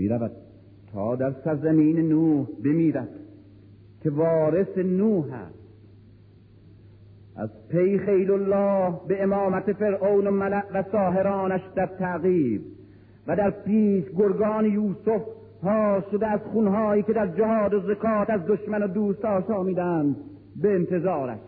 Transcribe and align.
می‌رود 0.00 0.30
تا 0.92 1.16
در 1.16 1.32
سرزمین 1.44 2.08
نوح 2.08 2.46
بمیرد 2.64 3.08
که 4.02 4.10
وارث 4.10 4.78
نوح 4.78 5.32
است. 5.32 5.60
از 7.36 7.50
پی 7.68 7.98
خیل 7.98 8.30
الله 8.30 9.00
به 9.08 9.22
امامت 9.22 9.72
فرعون 9.72 10.26
و 10.26 10.30
ملع 10.30 10.62
و 10.74 10.82
ساهرانش 10.92 11.60
در 11.74 11.86
تعقیب 11.86 12.62
و 13.26 13.36
در 13.36 13.50
پیش 13.50 14.04
گرگان 14.18 14.64
یوسف 14.64 15.22
ها 15.62 16.04
شده 16.10 16.26
از 16.26 16.40
خونهایی 16.52 17.02
که 17.02 17.12
در 17.12 17.26
جهاد 17.26 17.74
و 17.74 17.80
زکات 17.80 18.30
از 18.30 18.40
دشمن 18.46 18.82
و 18.82 18.86
دوست 18.86 19.24
آشامیدند 19.24 20.16
به 20.62 20.74
انتظارش. 20.74 21.38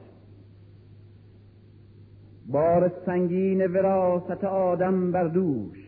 بار 2.48 2.93
سنگین 3.07 3.66
وراست 3.66 4.45
آدم 4.45 5.12
بر 5.12 5.29
دوش. 5.29 5.82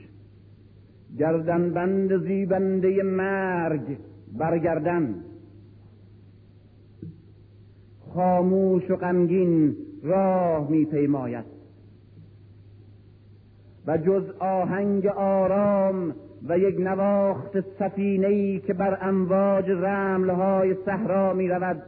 گردن 1.19 1.71
بند 1.71 2.27
زیبنده 2.27 3.03
مرگ 3.03 3.99
برگردن. 4.39 5.15
خاموش 8.15 8.91
و 8.91 8.97
غمگین 8.97 9.77
راه 10.03 10.71
میپیماید. 10.71 11.45
و 13.87 13.99
جز 13.99 14.31
آهنگ 14.39 15.07
آرام 15.07 16.15
و 16.49 16.59
یک 16.59 16.81
نواخت 16.81 17.61
سفینه 17.79 18.59
که 18.59 18.75
بر 18.75 18.99
امواج 19.01 19.71
رملهای 19.71 20.75
صحرا 20.85 21.33
می 21.33 21.49
رود 21.49 21.83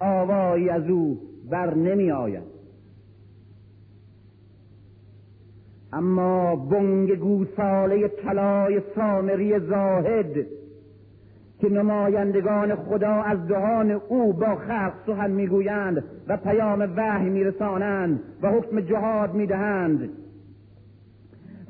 آوایی 0.00 0.68
از 0.68 0.88
او 0.88 1.20
بر 1.50 1.74
نمی 1.74 2.10
آید 2.10 2.59
اما 5.92 6.56
بنگ 6.56 7.14
گوساله 7.14 8.08
طلای 8.08 8.80
سامری 8.94 9.58
زاهد 9.58 10.46
که 11.60 11.68
نمایندگان 11.68 12.74
خدا 12.74 13.22
از 13.22 13.48
دهان 13.48 13.90
او 13.90 14.32
با 14.32 14.54
خلق 14.54 14.92
سخن 15.06 15.30
می‌گویند 15.30 16.04
و 16.28 16.36
پیام 16.36 16.92
وحی 16.96 17.30
میرسانند 17.30 18.20
و 18.42 18.48
حکم 18.48 18.80
جهاد 18.80 19.34
می‌دهند 19.34 20.10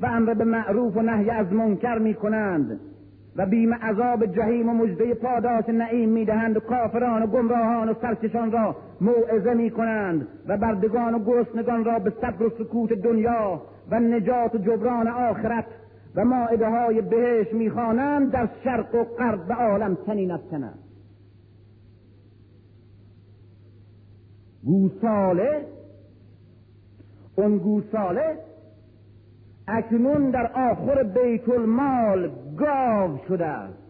و 0.01 0.05
امر 0.05 0.33
به 0.33 0.43
معروف 0.43 0.97
و 0.97 1.01
نهی 1.01 1.29
از 1.29 1.53
منکر 1.53 1.97
می‌کنند 1.97 2.79
و 3.35 3.45
بیم 3.45 3.73
عذاب 3.73 4.25
جهیم 4.25 4.69
و 4.69 4.73
مجده 4.73 5.13
پاداش 5.13 5.69
نعیم 5.69 6.09
می‌دهند 6.09 6.57
و 6.57 6.59
کافران 6.59 7.23
و 7.23 7.27
گمراهان 7.27 7.89
و 7.89 7.93
سرکشان 8.01 8.51
را 8.51 8.75
موعظه 9.01 9.53
می‌کنند 9.53 10.27
و 10.47 10.57
بردگان 10.57 11.13
و 11.13 11.19
گرسنگان 11.19 11.85
را 11.85 11.99
به 11.99 12.13
صبر 12.21 12.43
و 12.43 12.49
سکوت 12.49 12.93
دنیا 12.93 13.61
و 13.91 13.99
نجات 13.99 14.55
و 14.55 14.57
جبران 14.57 15.07
آخرت 15.07 15.65
و 16.15 16.25
ماعده 16.25 16.69
های 16.69 17.01
بهش 17.01 17.53
می‌خوانند 17.53 18.31
در 18.31 18.49
شرق 18.63 18.95
و 18.95 19.03
غرب 19.03 19.49
و 19.49 19.53
عالم 19.53 19.97
چنین 20.05 20.31
افکنند 20.31 20.79
گوساله 24.63 25.65
اون 27.35 27.57
گوساله 27.57 28.37
اکنون 29.67 30.31
در 30.31 30.51
آخر 30.71 31.03
بیت 31.03 31.49
المال 31.49 32.31
گاو 32.57 33.17
شده 33.27 33.45
است 33.45 33.81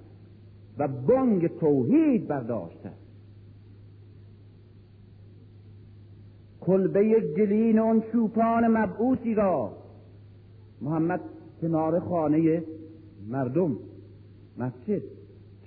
و 0.77 0.87
بانگ 0.87 1.59
توحید 1.59 2.27
برداشته. 2.27 2.91
کلبه 6.61 7.19
گلین 7.37 7.79
اون 7.79 8.03
چوپان 8.11 8.67
مبعوثی 8.67 9.33
را 9.33 9.80
محمد 10.81 11.21
کنار 11.61 11.99
خانه 11.99 12.63
مردم 13.29 13.77
مسجد 14.57 15.01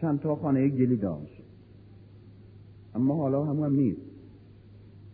چند 0.01 0.21
تا 0.21 0.37
خانه 0.37 0.69
گلی 0.69 0.97
داشت 0.97 1.43
اما 2.95 3.15
حالا 3.15 3.45
همون 3.45 3.65
هم 3.65 3.77
نیست. 3.77 4.01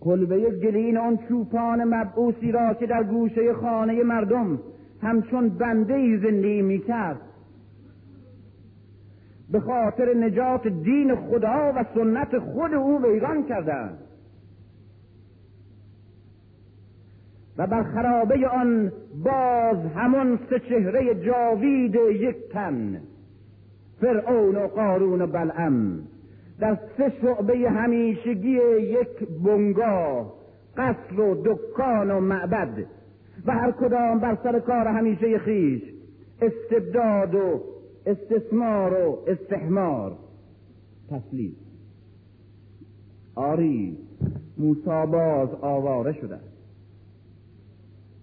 کلبه 0.00 0.50
گلین 0.50 0.96
آن 0.96 1.18
چوپان 1.28 1.84
مبعوثی 1.84 2.52
را 2.52 2.74
که 2.74 2.86
در 2.86 3.04
گوشه 3.04 3.52
خانه 3.52 4.02
مردم 4.02 4.58
همچون 5.02 5.48
بنده 5.48 5.94
ای 5.94 6.18
زندگی 6.18 6.62
می 6.62 6.78
کرد 6.78 7.20
به 9.50 9.60
خاطر 9.60 10.14
نجات 10.14 10.68
دین 10.68 11.16
خدا 11.16 11.72
و 11.76 11.84
سنت 11.94 12.38
خود 12.38 12.74
او 12.74 13.02
ویران 13.02 13.44
کردند. 13.44 13.98
و 17.60 17.66
بر 17.66 17.82
خرابه 17.82 18.48
آن 18.48 18.92
باز 19.24 19.76
همون 19.94 20.38
سه 20.50 20.58
چهره 20.58 21.14
جاوید 21.14 21.94
یک 21.94 22.36
تن 22.52 23.00
فرعون 24.00 24.56
و 24.56 24.66
قارون 24.66 25.22
و 25.22 25.26
بلعم 25.26 26.00
در 26.60 26.78
سه 26.96 27.12
شعبه 27.22 27.70
همیشگی 27.70 28.58
یک 28.80 29.28
بنگاه 29.44 30.34
قصر 30.76 31.20
و 31.20 31.42
دکان 31.44 32.10
و 32.10 32.20
معبد 32.20 32.86
و 33.46 33.52
هر 33.52 33.70
کدام 33.70 34.18
بر 34.18 34.38
سر 34.42 34.58
کار 34.58 34.86
همیشه 34.86 35.38
خیش 35.38 35.82
استبداد 36.42 37.34
و 37.34 37.60
استثمار 38.06 38.92
و 38.92 39.18
استحمار. 39.26 40.16
تسلیم. 41.10 41.56
آری 43.34 43.98
موسا 44.58 45.06
باز 45.06 45.48
آواره 45.60 46.12
شده 46.12 46.49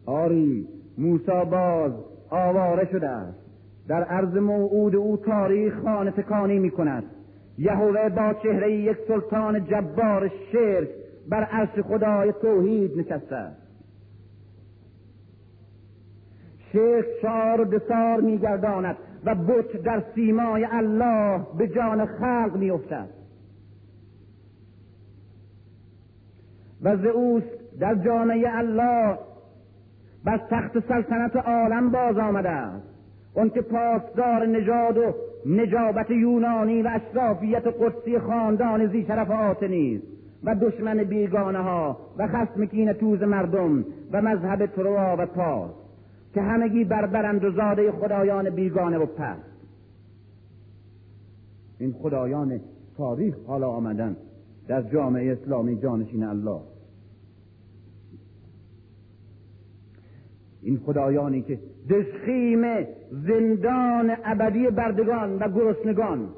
آری 0.07 0.67
موسا 0.97 1.45
باز 1.45 1.91
آواره 2.29 2.87
شده 2.91 3.09
است. 3.09 3.37
در 3.87 4.03
عرض 4.03 4.37
موعود 4.37 4.95
او 4.95 5.17
تاریخ 5.17 5.79
خانه 5.83 6.11
تکانی 6.11 6.59
می 6.59 6.71
کند 6.71 7.03
یهوه 7.57 8.09
با 8.09 8.33
چهره 8.43 8.73
یک 8.73 8.97
سلطان 9.07 9.65
جبار 9.65 10.31
شرک 10.51 10.89
بر 11.29 11.43
عرش 11.43 11.69
خدای 11.69 12.33
توحید 12.41 12.99
نشسته. 12.99 13.35
است 13.35 13.61
شرک 16.73 17.05
چار 17.21 17.65
دسار 17.65 18.21
میگرداند 18.21 18.97
و 19.25 19.35
بت 19.35 19.83
در 19.83 20.03
سیمای 20.15 20.67
الله 20.71 21.41
به 21.57 21.67
جان 21.67 22.05
خلق 22.05 22.55
میافتد. 22.55 23.09
و 26.81 26.95
اوست 27.07 27.79
در 27.79 27.95
جامعه 27.95 28.57
الله 28.57 29.17
بر 30.23 30.37
تخت 30.49 30.79
سلطنت 30.87 31.35
عالم 31.35 31.91
باز 31.91 32.17
آمده 32.17 32.49
است. 32.49 32.87
اون 33.33 33.49
که 33.49 33.61
پاسدار 33.61 34.45
نژاد 34.45 34.97
و 34.97 35.13
نجابت 35.45 36.11
یونانی 36.11 36.81
و 36.81 36.89
اشرافیت 36.93 37.67
قدسی 37.67 38.19
خاندان 38.19 38.87
زی 38.87 39.05
شرف 39.05 39.31
آتنی 39.31 40.01
و 40.43 40.55
دشمن 40.55 41.03
بیگانه 41.03 41.59
ها 41.59 41.97
و 42.17 42.27
خسم 42.27 42.65
کین 42.65 42.93
توز 42.93 43.23
مردم 43.23 43.85
و 44.11 44.21
مذهب 44.21 44.65
تروا 44.65 45.15
و 45.19 45.25
پاس 45.25 45.71
که 46.33 46.41
همگی 46.41 46.83
بربرند 46.83 47.43
و 47.43 47.51
زاده 47.51 47.91
خدایان 47.91 48.49
بیگانه 48.49 48.97
و 48.97 49.05
پست. 49.05 49.41
این 51.79 51.93
خدایان 51.93 52.59
تاریخ 52.97 53.35
حالا 53.47 53.69
آمدن 53.69 54.15
در 54.67 54.81
جامعه 54.81 55.31
اسلامی 55.31 55.75
جانشین 55.75 56.23
الله. 56.23 56.59
این 60.61 60.79
خدایانی 60.85 61.41
که 61.41 61.59
دشخیم 61.89 62.61
زندان 63.11 64.11
ابدی 64.25 64.67
بردگان 64.67 65.39
و 65.39 65.49
گرسنگان 65.49 66.29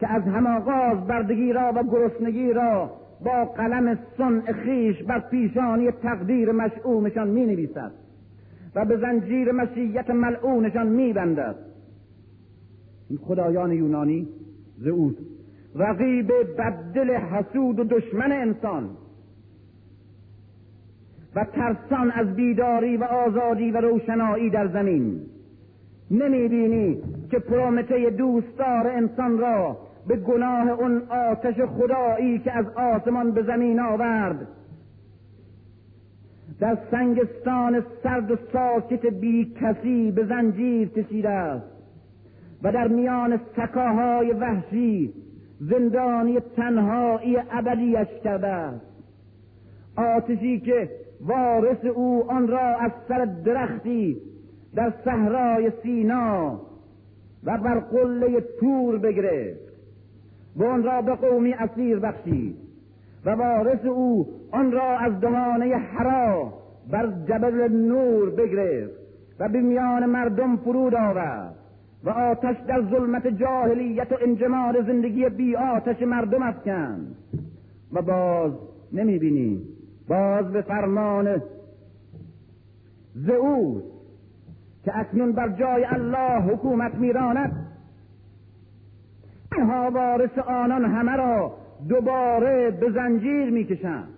که 0.00 0.12
از 0.12 0.22
هم 0.22 0.46
آغاز 0.46 1.06
بردگی 1.06 1.52
را 1.52 1.72
و 1.76 1.82
گرسنگی 1.82 2.52
را 2.52 2.90
با 3.24 3.44
قلم 3.44 3.98
صنع 4.18 4.52
خیش 4.52 5.02
بر 5.02 5.18
پیشانی 5.18 5.90
تقدیر 5.90 6.52
مشعومشان 6.52 7.28
می 7.28 7.46
نویسد 7.46 7.92
و 8.74 8.84
به 8.84 8.96
زنجیر 8.96 9.52
مشیت 9.52 10.10
ملعونشان 10.10 10.86
می 10.86 11.12
بندد 11.12 11.56
این 13.08 13.18
خدایان 13.18 13.72
یونانی 13.72 14.28
زعود 14.78 15.18
رقیب 15.74 16.32
بدل 16.58 17.10
حسود 17.10 17.80
و 17.80 17.84
دشمن 17.84 18.32
انسان 18.32 18.90
و 21.34 21.44
ترسان 21.44 22.10
از 22.10 22.34
بیداری 22.36 22.96
و 22.96 23.04
آزادی 23.04 23.70
و 23.70 23.76
روشنایی 23.76 24.50
در 24.50 24.68
زمین. 24.68 25.20
نمی‌بینی 26.10 27.02
که 27.30 27.38
پرومته 27.38 28.10
دوستدار 28.10 28.86
انسان 28.86 29.38
را 29.38 29.76
به 30.08 30.16
گناه 30.16 30.70
اون 30.70 31.02
آتش 31.30 31.60
خدایی 31.60 32.38
که 32.38 32.52
از 32.52 32.66
آسمان 32.68 33.32
به 33.32 33.42
زمین 33.42 33.80
آورد. 33.80 34.48
در 36.60 36.78
سنگستان 36.90 37.84
سرد 38.02 38.30
و 38.30 38.36
ساکت 38.52 39.06
بی 39.06 39.54
کسی 39.60 40.10
به 40.10 40.24
زنجیر 40.24 40.88
کشیده 40.88 41.28
است 41.28 41.66
و 42.62 42.72
در 42.72 42.88
میان 42.88 43.40
سکاهای 43.56 44.32
وحشی 44.32 45.12
زندانی 45.60 46.40
تنهایی 46.40 47.36
ابدیش 47.50 48.08
کرده 48.24 48.46
است. 48.46 48.89
آتشی 50.00 50.60
که 50.60 50.90
وارث 51.20 51.84
او 51.84 52.30
آن 52.30 52.48
را 52.48 52.76
از 52.76 52.90
سر 53.08 53.24
درختی 53.24 54.16
در 54.74 54.92
صحرای 55.04 55.72
سینا 55.82 56.60
و 57.44 57.58
بر 57.58 57.80
قله 57.80 58.40
تور 58.60 58.98
بگرفت 58.98 59.70
و 60.56 60.64
آن 60.64 60.82
را 60.82 61.02
به 61.02 61.14
قومی 61.14 61.52
اسیر 61.52 61.98
بخشید 61.98 62.56
و 63.24 63.30
وارث 63.30 63.84
او 63.84 64.28
آن 64.50 64.72
را 64.72 64.98
از 64.98 65.20
دهانه 65.20 65.76
حرا 65.76 66.52
بر 66.90 67.12
جبل 67.28 67.72
نور 67.72 68.30
بگرفت 68.30 69.00
و 69.40 69.48
به 69.48 69.60
میان 69.60 70.06
مردم 70.06 70.56
فرود 70.56 70.94
آورد 70.94 71.54
و 72.04 72.10
آتش 72.10 72.56
در 72.68 72.82
ظلمت 72.90 73.26
جاهلیت 73.26 74.12
و 74.12 74.16
انجمار 74.20 74.82
زندگی 74.82 75.28
بی 75.28 75.56
آتش 75.56 76.02
مردم 76.02 76.42
افکند. 76.42 77.16
و 77.92 78.02
باز 78.02 78.52
نمی‌بینیم 78.92 79.62
باز 80.10 80.52
به 80.52 80.62
فرمان 80.62 81.42
زئوس 83.14 83.82
که 84.84 84.98
اکنون 84.98 85.32
بر 85.32 85.48
جای 85.48 85.84
الله 85.84 86.42
حکومت 86.42 86.94
میراند. 86.94 87.66
اینها 89.56 89.90
وارث 89.90 90.38
آنان 90.38 90.84
همه 90.84 91.16
را 91.16 91.56
دوباره 91.88 92.70
به 92.70 92.90
زنجیر 92.90 93.50
می‌کشند. 93.50 94.08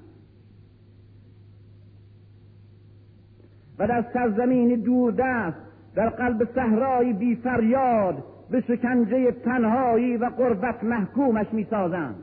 و 3.78 3.86
در 3.86 4.04
سرزمین 4.12 4.80
دوردست 4.80 5.56
در 5.94 6.08
قلب 6.08 6.48
صحرای 6.54 7.12
بی 7.12 7.36
فریاد 7.36 8.24
به 8.50 8.60
شکنجه 8.60 9.32
تنهایی 9.32 10.16
و 10.16 10.24
قربت 10.24 10.84
محکومش 10.84 11.46
می‌سازند. 11.52 12.14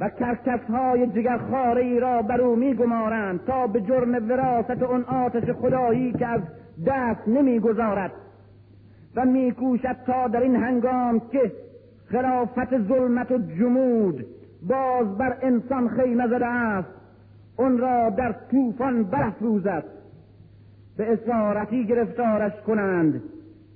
و 0.00 0.08
کرکس 0.08 0.64
های 0.70 1.06
جگرخاره 1.06 1.82
ای 1.82 2.00
را 2.00 2.22
بر 2.22 2.40
او 2.40 2.56
میگمارند 2.56 3.44
تا 3.44 3.66
به 3.66 3.80
جرم 3.80 4.30
وراست 4.30 4.82
اون 4.82 5.04
آتش 5.04 5.50
خدایی 5.50 6.12
که 6.12 6.26
از 6.26 6.40
دست 6.86 7.28
نمی‌گذارد. 7.28 8.12
و 9.16 9.24
میکوشد 9.24 9.96
تا 10.06 10.28
در 10.28 10.40
این 10.40 10.56
هنگام 10.56 11.20
که 11.32 11.52
خلافت 12.06 12.78
ظلمت 12.78 13.30
و 13.30 13.38
جمود 13.38 14.26
باز 14.68 15.18
بر 15.18 15.36
انسان 15.42 15.88
خیمه 15.88 16.28
زده 16.28 16.46
است 16.46 16.88
اون 17.56 17.78
را 17.78 18.10
در 18.10 18.34
طوفان 18.50 19.04
برافروزد. 19.04 19.84
به 20.96 21.12
اسارتی 21.12 21.86
گرفتارش 21.86 22.52
کنند 22.66 23.22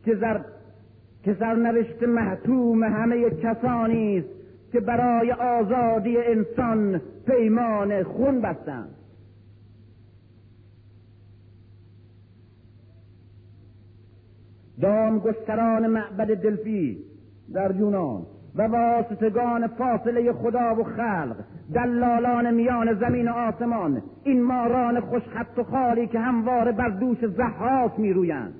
که 0.05 0.15
زر 0.15 0.41
که 1.25 1.35
سرنوشت 1.35 2.03
محتوم 2.03 2.85
همه 2.85 3.31
کسانی 3.31 4.19
است. 4.19 4.42
که 4.73 4.81
برای 4.81 5.33
آزادی 5.33 6.19
انسان 6.19 7.01
پیمان 7.27 8.03
خون 8.03 8.41
بستند 8.41 8.95
دام 14.81 15.19
گستران 15.19 15.87
معبد 15.87 16.35
دلفی 16.35 16.99
در 17.55 17.77
یونان 17.77 18.27
و 18.55 18.63
واسطگان 18.63 19.67
فاصله 19.67 20.33
خدا 20.33 20.75
و 20.75 20.85
خلق 20.85 21.37
دلالان 21.75 22.55
میان 22.55 22.95
زمین 22.95 23.29
و 23.29 23.33
آسمان 23.33 24.03
این 24.25 24.43
ماران 24.43 25.01
خوشخط 25.01 25.59
و 25.59 25.63
خالی 25.63 26.07
که 26.07 26.19
همواره 26.19 26.73
بر 26.73 26.89
دوش 26.89 27.27
زحاک 27.27 28.01
میرویند. 28.01 28.55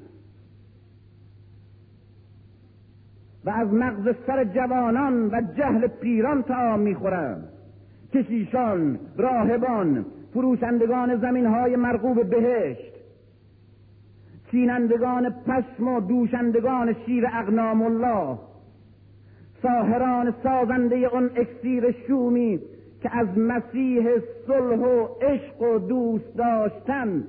و 3.45 3.51
از 3.51 3.75
مغز 3.75 4.15
سر 4.27 4.45
جوانان 4.45 5.31
و 5.33 5.43
جهل 5.57 5.87
پیران 5.87 6.43
تعام 6.43 6.81
می‌خورند. 6.81 7.49
کشیشان 8.15 8.99
راهبان 9.17 10.07
فروشندگان 10.35 11.17
زمین 11.17 11.47
های 11.47 11.77
مرغوب 11.77 12.25
بهشت. 12.31 12.93
چینندگان 14.51 15.35
پشم 15.47 15.89
و 15.89 16.01
دوشندگان 16.01 16.97
شیر 17.07 17.27
اغنام 17.33 17.83
الله. 17.83 18.39
ساهران 19.63 20.35
سازنده 20.43 20.97
اون 20.97 21.31
اکسیر 21.37 21.95
شومی 22.07 22.61
که 23.03 23.17
از 23.19 23.39
مسیح 23.39 24.09
صلح 24.47 24.79
و 24.79 25.09
عشق 25.23 25.63
و 25.63 25.79
دوست 25.79 26.37
داشتن. 26.37 27.25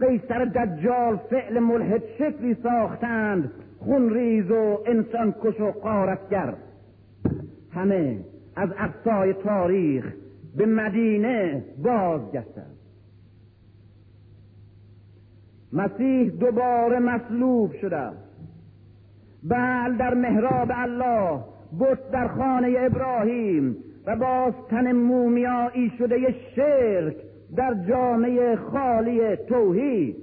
قیصر 0.00 0.44
دجال 0.44 1.16
فعل 1.16 1.58
ملحد 1.58 2.02
شکلی 2.18 2.56
ساختند. 2.62 3.50
خونریز 3.84 4.50
و 4.50 4.78
انسان 4.86 5.34
کش 5.42 5.60
و 5.60 5.70
قارتگر 5.70 6.54
همه 7.70 8.18
از 8.56 8.68
اقصای 8.78 9.32
تاریخ 9.32 10.14
به 10.56 10.66
مدینه 10.66 11.64
بازگشتند. 11.82 12.76
مسیح 15.72 16.30
دوباره 16.30 16.98
مصلوب 16.98 17.72
شده. 17.72 18.10
بل 19.42 19.96
در 19.96 20.14
محراب 20.14 20.70
الله 20.74 21.40
بت 21.80 22.10
در 22.10 22.28
خانه 22.28 22.76
ابراهیم 22.78 23.76
و 24.06 24.16
باز 24.16 24.54
تن 24.70 24.92
مومیایی 24.92 25.92
شده 25.98 26.34
شرک 26.56 27.16
در 27.56 27.74
جامعه 27.88 28.56
خالی 28.56 29.36
توحید. 29.36 30.16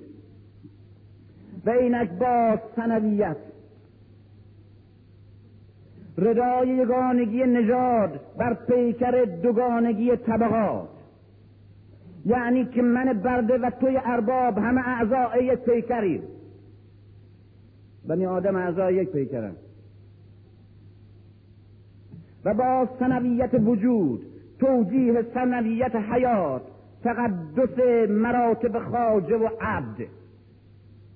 و 1.65 1.69
اینک 1.69 2.09
باز 2.09 2.59
سنویت. 2.75 3.37
ردای 6.21 6.67
یگانگی 6.67 7.43
نژاد 7.43 8.19
بر 8.37 8.53
پیکر 8.53 9.25
دوگانگی 9.43 10.15
طبقات. 10.15 10.89
یعنی 12.25 12.65
که 12.65 12.81
من 12.81 13.13
برده 13.13 13.57
و 13.57 13.69
توی 13.69 13.99
ارباب 14.05 14.57
همه 14.57 14.87
اعضای 14.87 15.45
یک 15.45 15.59
پیکریم 15.59 16.23
بنی 18.07 18.25
آدم 18.25 18.55
اعضای 18.55 18.95
یک 18.95 19.09
پیکرم 19.09 19.55
و 22.45 22.53
با 22.53 22.89
سنویت 22.99 23.53
وجود 23.53 24.21
توجیه 24.59 25.25
سنویت 25.33 25.95
حیات 25.95 26.61
تقدس 27.03 28.09
مراتب 28.09 28.79
خاجه 28.79 29.37
و 29.37 29.49
عبد. 29.61 30.07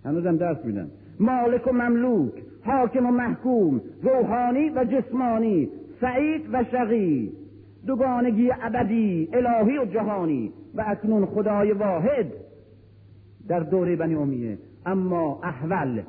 هنوزم 0.05 0.37
درس 0.37 0.65
میدن 0.65 0.89
مالک 1.19 1.67
و 1.67 1.71
مملوک 1.71 2.33
حاکم 2.65 3.05
و 3.05 3.11
محکوم 3.11 3.81
روحانی 4.03 4.69
و 4.69 4.85
جسمانی 4.85 5.69
سعید 6.01 6.41
و 6.53 6.63
شقی 6.71 7.31
دوگانگی 7.87 8.51
ابدی 8.61 9.29
الهی 9.33 9.77
و 9.77 9.85
جهانی 9.85 10.51
و 10.75 10.83
اکنون 10.87 11.25
خدای 11.25 11.71
واحد 11.71 12.33
در 13.47 13.59
دوره 13.59 13.95
بنی 13.95 14.15
امیه. 14.15 14.57
اما 14.85 15.39
احول 15.43 16.01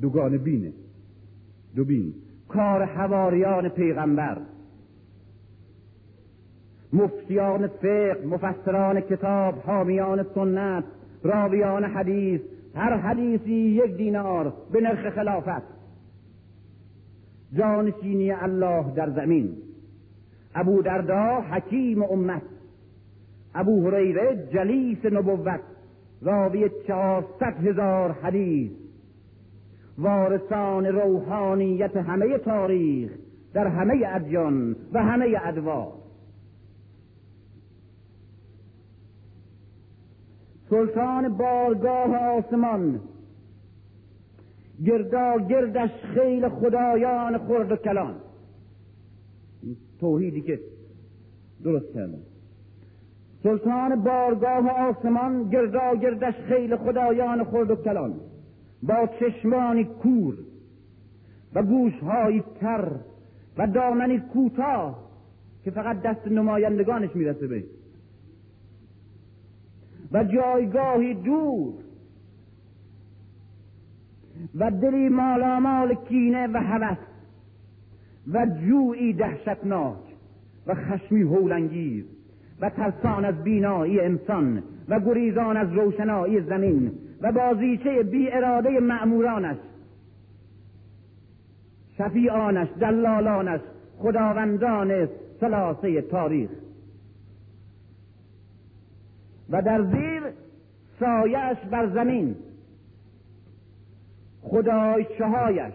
دوگان 0.00 0.36
بینه. 0.36 0.72
دو 1.76 1.84
بین. 1.84 2.14
کار 2.48 2.84
حواریان 2.84 3.68
پیغمبر. 3.68 4.38
مفتیان 6.92 7.66
فقه 7.66 8.26
مفسران 8.26 9.00
کتاب 9.00 9.54
حامیان 9.58 10.26
سنت 10.34 10.84
راویان 11.22 11.84
حدیث 11.84 12.40
هر 12.76 12.96
حدیثی 12.96 13.52
یک 13.52 13.96
دینار 13.96 14.52
به 14.72 14.80
نرخ 14.80 15.14
خلافت. 15.14 15.62
جانشینی 17.52 18.32
الله 18.32 18.94
در 18.94 19.10
زمین. 19.10 19.56
ابو 20.54 20.82
دردا 20.82 21.40
حکیم 21.40 22.02
امت. 22.02 22.42
ابو 23.54 23.86
هریره 23.86 24.48
جلیس 24.52 25.04
نبوت. 25.04 25.60
راوی 26.22 26.70
چهارصد 26.86 27.66
هزار 27.66 28.12
حدیث. 28.12 28.72
وارثان 29.98 30.86
روحانیت 30.86 31.96
همه 31.96 32.38
تاریخ 32.38 33.10
در 33.54 33.66
همه 33.66 34.02
ادیان 34.06 34.76
و 34.92 35.02
همه 35.02 35.40
ادوار. 35.44 35.92
سلطان 40.76 41.28
بارگاه 41.28 42.16
آسمان. 42.16 43.00
گردا 44.84 45.38
گردش 45.38 45.90
خیل 46.14 46.48
خدایان 46.48 47.38
خرد 47.38 47.72
و 47.72 47.76
کلان. 47.76 48.14
توحیدی 50.00 50.40
که 50.40 50.60
درست 51.64 51.92
کردن 51.94 52.18
سلطان 53.42 54.02
بارگاه 54.02 54.70
آسمان 54.70 55.50
گردا 55.50 55.94
گردش 55.94 56.34
خیل 56.34 56.76
خدایان 56.76 57.44
خرد 57.44 57.70
و 57.70 57.76
کلان. 57.76 58.14
با 58.82 59.08
چشمانی 59.20 59.84
کور 59.84 60.34
و 61.54 61.62
گوشهایی 61.62 62.44
تر 62.60 62.88
و 63.58 63.66
دامنی 63.66 64.18
کوتاه 64.18 65.06
که 65.64 65.70
فقط 65.70 66.02
دست 66.02 66.26
نمایندگانش 66.26 67.16
می‌رسه 67.16 67.46
به 67.46 67.64
و 70.12 70.24
جایگاهی 70.24 71.14
دور. 71.14 71.74
و 74.54 74.70
دلی 74.70 75.08
مالامال 75.08 75.94
کینه 75.94 76.46
و 76.46 76.56
هوس 76.56 76.98
و 78.32 78.46
جویی 78.46 79.12
دهشتناک 79.12 79.98
و 80.66 80.74
خشمی 80.74 81.22
هولانگیز 81.22 82.04
و 82.60 82.70
ترسان 82.70 83.24
از 83.24 83.42
بینایی 83.42 84.00
انسان 84.00 84.62
و 84.88 85.00
گریزان 85.00 85.56
از 85.56 85.72
روشنایی 85.72 86.40
زمین 86.40 86.92
و 87.20 87.32
بازیچه 87.32 88.02
بی 88.02 88.30
اراده 88.30 88.80
معمورانش 88.80 89.56
شفیعانش 91.98 92.68
دلالانش 92.80 93.60
خداوندان 93.98 95.08
سلاسه 95.40 96.02
تاریخ. 96.02 96.50
و 99.50 99.62
در 99.62 99.82
زیر 99.82 100.22
سایش 101.00 101.58
بر 101.70 101.86
زمین. 101.86 102.36
خدای 104.42 105.06
شهایش 105.18 105.74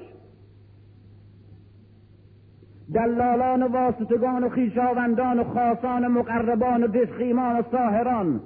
دلالان 2.94 3.63
و 3.63 3.68
واسطگان 3.68 4.44
و 4.44 4.50
خیشاوندان 4.50 5.40
و 5.40 5.44
خاصان 5.44 6.06
و 6.06 6.10
مقربان 6.10 6.84
و 6.84 6.88
دشخیمان 6.88 7.60
و 7.60 7.63
ساهران 7.72 8.42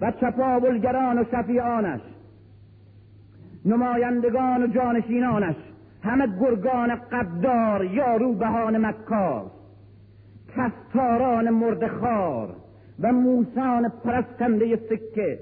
و 0.00 0.12
چپاولگران 0.12 1.18
و 1.18 1.24
شفیعانش. 1.30 2.00
نمایندگان 3.64 4.62
و 4.62 4.66
جانشینانش. 4.66 5.56
همه 6.02 6.26
گرگان 6.40 6.94
قدار 6.94 7.84
یا 7.84 8.16
روبهان 8.16 8.86
مکار. 8.86 9.50
کستاران 10.56 11.50
مردخار 11.50 12.61
و 13.02 13.12
موسان 13.12 13.88
پرستنده 13.88 14.76
سکه 14.76 15.38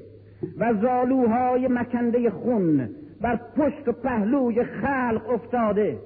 و 0.59 0.75
زالوهای 0.83 1.69
مکنده 1.69 2.31
خون 2.31 2.89
بر 3.21 3.37
پشت 3.37 3.89
و 3.89 3.93
پهلوی 3.93 4.65
خلق 4.65 5.31
افتاده. 5.31 5.99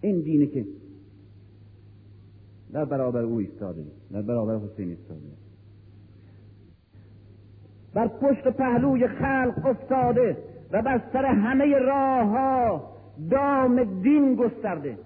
این 0.00 0.20
دینه 0.20 0.46
که 0.46 0.64
در 2.72 2.84
برابر 2.84 3.20
او 3.20 3.36
ایستاده 3.36 3.84
در 4.12 4.22
برابر 4.22 4.56
حسین 4.56 4.88
ایستاده. 4.88 5.20
بر 7.94 8.08
پشت 8.08 8.46
و 8.46 8.50
پهلوی 8.50 9.08
خلق 9.08 9.66
افتاده 9.66 10.36
و 10.72 10.82
بر 10.82 11.02
سر 11.12 11.24
همه 11.24 11.78
راه 11.78 12.28
ها 12.28 12.92
دام 13.30 14.02
دین 14.02 14.34
گسترده. 14.34 14.98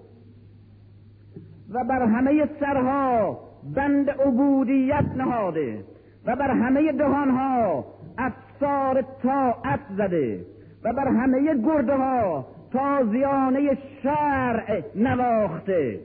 و 1.71 1.85
بر 1.85 2.03
همه 2.03 2.49
سرها 2.61 3.46
بند 3.75 4.11
عبودیت 4.11 5.07
نهاده 5.17 5.85
و 6.27 6.37
بر 6.37 6.51
همه 6.51 6.93
دهانها 6.93 7.85
افسار 8.19 9.05
طاعت 9.23 9.81
زده 9.97 10.45
و 10.85 10.93
بر 10.93 11.09
همه 11.09 11.55
گرده 11.55 11.95
ها 11.95 12.47
تازیانه 12.73 13.79
شرع 14.03 14.83
نواخته 14.95 16.01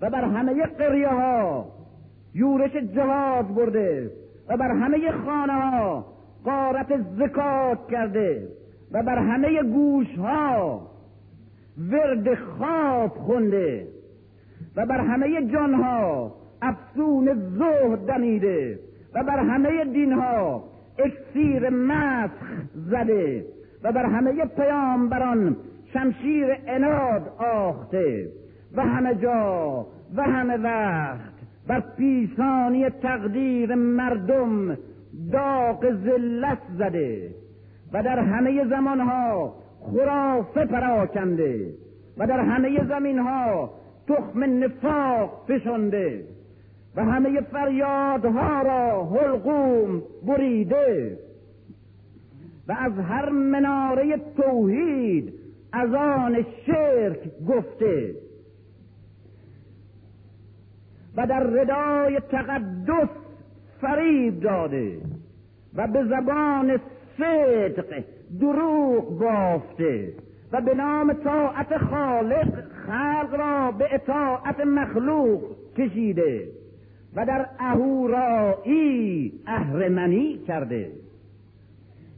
و 0.00 0.10
بر 0.10 0.24
همه 0.24 0.66
قریه 0.66 1.08
ها 1.08 1.66
یورش 2.34 2.72
جهاد 2.76 3.54
برده 3.54 4.10
و 4.48 4.56
بر 4.56 4.70
همه 4.70 5.12
خانه 5.12 5.52
ها 5.52 6.06
قارت 6.44 7.00
زکات 7.18 7.90
کرده 7.90 8.48
و 8.92 9.02
بر 9.02 9.18
همه 9.18 9.62
گوش 9.62 10.18
ها 10.18 10.86
ورد 11.90 12.34
خواب 12.34 13.10
خونده 13.10 13.88
و 14.76 14.86
بر 14.86 15.00
همه 15.00 15.52
جان 15.52 15.74
ها 15.74 16.34
افسون 16.66 17.34
زهد 17.58 18.06
دمیده 18.06 18.78
و 19.14 19.24
بر 19.24 19.38
همه 19.38 19.84
دین 19.84 20.12
ها 20.12 20.64
اکسیر 20.98 21.70
مسخ 21.70 22.46
زده 22.74 23.44
و 23.82 23.92
بر 23.92 24.06
همه 24.06 24.44
پیامبران 24.44 25.56
شمشیر 25.92 26.56
اناد 26.66 27.32
آخته 27.38 28.28
و 28.76 28.82
همه 28.82 29.14
جا 29.14 29.86
و 30.16 30.22
همه 30.22 30.56
وقت 30.56 31.36
بر 31.66 31.82
پیشانی 31.96 32.90
تقدیر 32.90 33.74
مردم 33.74 34.78
داغ 35.32 35.92
ذلت 35.92 36.58
زده 36.78 37.30
و 37.92 38.02
در 38.02 38.18
همه 38.18 38.64
زمانها 38.68 39.54
خرافه 39.80 40.66
پراکنده 40.66 41.74
و 42.18 42.26
در 42.26 42.40
همه 42.40 42.84
زمینها 42.88 43.70
تخم 44.08 44.44
نفاق 44.64 45.44
فشنده 45.48 46.24
و 46.96 47.04
همه 47.04 47.40
فریادها 47.40 48.62
را 48.62 49.04
حلقوم 49.04 50.02
بریده. 50.26 51.18
و 52.68 52.76
از 52.78 52.92
هر 52.98 53.28
مناره 53.28 54.20
توحید 54.36 55.32
از 55.72 55.94
آن 55.94 56.46
شرک 56.66 57.18
گفته. 57.48 58.14
و 61.16 61.26
در 61.26 61.42
ردای 61.42 62.20
تقدس 62.20 63.08
فریب 63.80 64.40
داده. 64.40 64.98
و 65.74 65.86
به 65.86 66.04
زبان 66.04 66.80
صدق 67.18 68.04
دروغ 68.40 69.18
بافته. 69.18 70.12
و 70.52 70.60
به 70.60 70.74
نام 70.74 71.12
طاعت 71.12 71.78
خالق 71.78 72.64
خلق 72.86 73.34
را 73.34 73.72
به 73.72 73.94
اطاعت 73.94 74.60
مخلوق 74.60 75.42
کشیده. 75.76 76.55
و 77.16 77.26
در 77.26 77.46
اهورایی 77.58 79.32
اهرمنی 79.46 80.38
کرده 80.46 80.90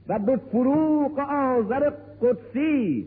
و 0.08 0.18
به 0.18 0.36
فروغ 0.36 1.18
آذر 1.18 1.90
قدسی 2.22 3.06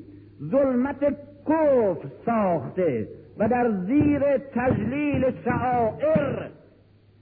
ظلمت 0.51 1.17
کفر 1.45 2.07
ساخته 2.25 3.07
و 3.37 3.47
در 3.47 3.71
زیر 3.87 4.37
تجلیل 4.37 5.31
شعائر 5.45 6.49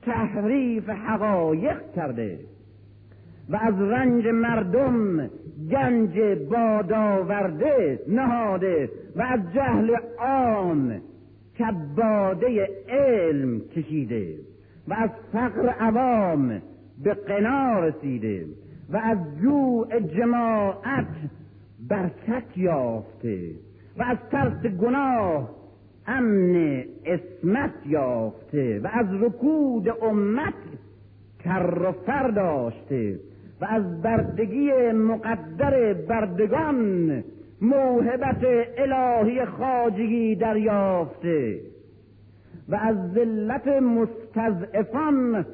تحریف 0.02 0.90
حقایق 0.90 1.82
کرده 1.96 2.40
و 3.50 3.56
از 3.56 3.82
رنج 3.82 4.28
مردم 4.28 5.30
گنج 5.72 6.20
بادآورده 6.50 8.00
نهاده 8.08 8.90
و 9.16 9.22
از 9.22 9.40
جهل 9.54 9.96
عام 10.20 11.02
کباده 11.60 12.70
علم 12.90 13.60
کشیده. 13.60 14.49
و 14.90 14.94
از 14.94 15.10
فقر 15.32 15.70
عوام 15.70 16.62
به 17.04 17.14
قنا 17.14 17.80
رسیده 17.80 18.46
و 18.90 18.98
از 18.98 19.18
جوع 19.42 20.00
جماعت 20.00 21.08
برکت 21.90 22.58
یافته 22.58 23.52
و 23.98 24.04
از 24.04 24.18
ترس 24.32 24.66
گناه 24.66 25.50
امن 26.08 26.84
اسمت 27.06 27.74
یافته 27.86 28.80
و 28.84 28.88
از 28.94 29.08
رکود 29.22 29.90
امت 30.02 30.54
کر 31.44 31.78
و 31.84 31.92
فر 31.92 32.28
داشته 32.28 33.20
و 33.62 33.66
از 33.66 34.02
بردگی 34.02 34.72
مقدر 34.92 35.94
بردگان 35.94 37.24
موهبت 37.62 38.46
الهی 38.78 39.46
خاجگی 39.46 40.36
دریافته. 40.36 41.60
و 42.70 42.76
از 42.76 42.98
ذلت 43.14 43.68
مستضعفان 43.68 45.46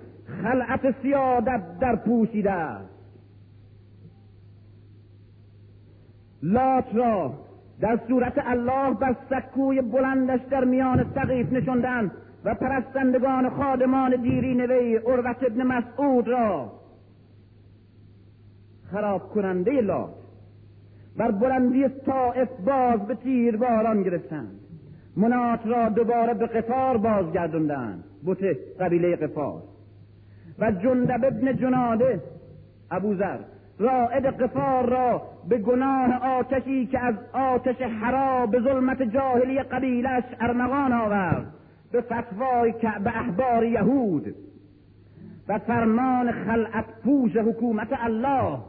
خلعت 0.43 1.01
سیادت 1.01 1.79
در 1.79 1.95
پوشیده 1.95 2.77
لات 6.43 6.95
را 6.95 7.33
در 7.81 7.99
صورت 8.07 8.33
الله 8.45 8.93
بر 8.93 9.15
سکوی 9.29 9.81
بلندش 9.81 10.39
در 10.49 10.63
میان 10.63 11.05
سقیف 11.15 11.53
نشندن 11.53 12.11
و 12.45 12.55
پرستندگان 12.55 13.49
خادمان 13.49 14.21
دیرین 14.21 14.61
وی 14.61 14.95
عروت 14.95 15.43
ابن 15.43 15.63
مسعود 15.63 16.27
را 16.27 16.71
خراب 18.91 19.29
کننده 19.29 19.81
لات 19.81 20.13
بر 21.17 21.31
بلندی 21.31 21.89
طائف 21.89 22.49
باز 22.65 22.99
به 23.07 23.15
تیر 23.15 23.57
باران 23.57 24.03
گرفتند. 24.03 24.64
منات 25.17 25.59
را 25.65 25.89
دوباره 25.89 26.33
به 26.33 26.45
قفار 26.45 26.97
بازگردوندند. 26.97 28.03
بت 28.25 28.57
قبیله 28.79 29.15
قفار 29.15 29.61
و 30.59 30.71
جندب 30.71 31.25
ابن 31.25 31.55
جناده 31.55 32.21
ابوذر 32.91 33.37
رائد 33.79 34.25
قفار 34.25 34.89
را 34.89 35.21
به 35.49 35.57
گناه 35.57 36.23
آتشی 36.23 36.85
که 36.85 36.99
از 36.99 37.15
آتش 37.33 37.81
حرا 37.81 38.45
به 38.45 38.59
ظلمت 38.59 39.01
جاهلی 39.01 39.59
قبیلش 39.59 40.23
ارمغان 40.39 40.93
آورد. 40.93 41.45
به 41.91 42.01
فتوای 42.01 42.73
به 43.03 43.17
احبار 43.17 43.65
یهود. 43.65 44.35
و 45.47 45.59
فرمان 45.59 46.31
خلعت 46.31 46.85
پوش 47.03 47.37
حکومت 47.37 47.87
الله. 48.03 48.59